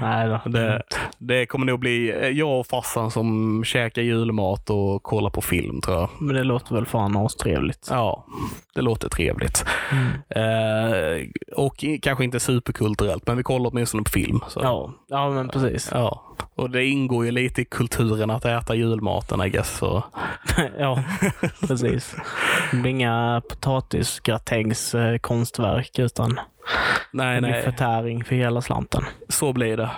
Nej 0.00 0.28
då. 0.28 0.50
Det, 0.50 0.82
det 1.18 1.46
kommer 1.46 1.66
nog 1.66 1.80
bli 1.80 2.10
eh, 2.10 2.28
jag 2.28 2.60
och 2.60 2.66
farsan 2.66 3.10
som 3.10 3.62
käkar 3.64 4.02
julmat 4.02 4.70
och 4.70 5.02
kollar 5.02 5.30
på 5.30 5.40
film 5.40 5.80
tror 5.80 5.96
jag. 5.96 6.08
Men 6.18 6.36
det 6.36 6.44
låter 6.44 6.74
väl 6.74 6.86
fan 6.86 7.16
astrevligt. 7.16 7.88
Ja, 7.90 8.26
det 8.74 8.82
låter 8.82 9.08
trevligt. 9.08 9.64
Mm. 9.92 10.08
Eh, 10.28 11.26
och 11.56 11.84
kanske 12.02 12.24
inte 12.24 12.40
superkulturellt, 12.40 13.26
men 13.26 13.36
vi 13.36 13.42
kollar 13.42 13.70
åtminstone 13.70 14.02
på 14.02 14.10
film. 14.10 14.40
Så. 14.48 14.60
Ja, 14.62 14.92
ja, 15.08 15.30
men 15.30 15.48
precis. 15.48 15.88
Ja. 15.92 16.36
Och 16.54 16.70
det 16.70 16.84
ingår 16.84 17.24
ju 17.24 17.30
lite 17.30 17.62
i 17.62 17.64
kulturen 17.64 18.30
att 18.30 18.44
äta 18.44 18.74
julmaten, 18.74 19.40
I 19.40 19.50
guess. 19.50 19.78
Så. 19.78 20.04
ja, 20.78 21.04
precis. 21.60 22.14
Det 22.70 22.76
blir 22.76 22.90
inga 22.90 23.42
potatisgratängs 23.48 24.33
eh, 24.94 25.16
konstverk 25.20 25.98
utan 25.98 26.40
Nej, 27.12 27.34
det 27.34 27.40
blir 27.40 27.50
nej, 27.50 27.62
förtäring 27.62 28.24
för 28.24 28.34
hela 28.34 28.62
slanten. 28.62 29.04
så 29.28 29.52
blir 29.52 29.76
det. 29.76 29.90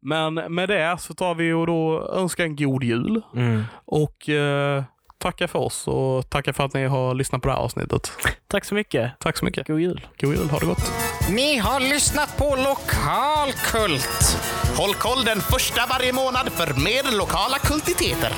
Men 0.00 0.34
med 0.34 0.68
det 0.68 0.96
så 1.00 1.14
tar 1.14 1.34
vi 1.34 1.52
och 1.52 1.66
då 1.66 2.08
önskar 2.12 2.44
en 2.44 2.56
god 2.56 2.84
jul 2.84 3.22
Mm. 3.34 3.64
och 3.84 4.28
eh, 4.28 4.82
tackar 5.18 5.46
för 5.46 5.58
oss 5.58 5.88
och 5.88 6.30
tackar 6.30 6.52
för 6.52 6.64
att 6.64 6.74
ni 6.74 6.86
har 6.86 7.14
lyssnat 7.14 7.42
på 7.42 7.48
det 7.48 7.54
här 7.54 7.60
avsnittet. 7.60 8.12
Tack 8.48 8.64
så 8.64 8.74
mycket. 8.74 9.12
Tack 9.20 9.36
så 9.36 9.44
mycket. 9.44 9.66
God 9.66 9.80
jul. 9.80 10.06
God 10.20 10.34
jul, 10.36 10.50
ha 10.50 10.58
det 10.58 10.66
gott. 10.66 10.92
Ni 11.30 11.58
har 11.58 11.80
lyssnat 11.80 12.36
på 12.38 12.44
Lokalkult. 12.56 14.38
Håll 14.76 14.94
koll 14.94 15.24
den 15.24 15.40
första 15.40 15.86
varje 15.90 16.12
månad 16.12 16.48
för 16.52 16.66
mer 16.84 17.18
lokala 17.18 17.58
kultiteter. 17.58 18.32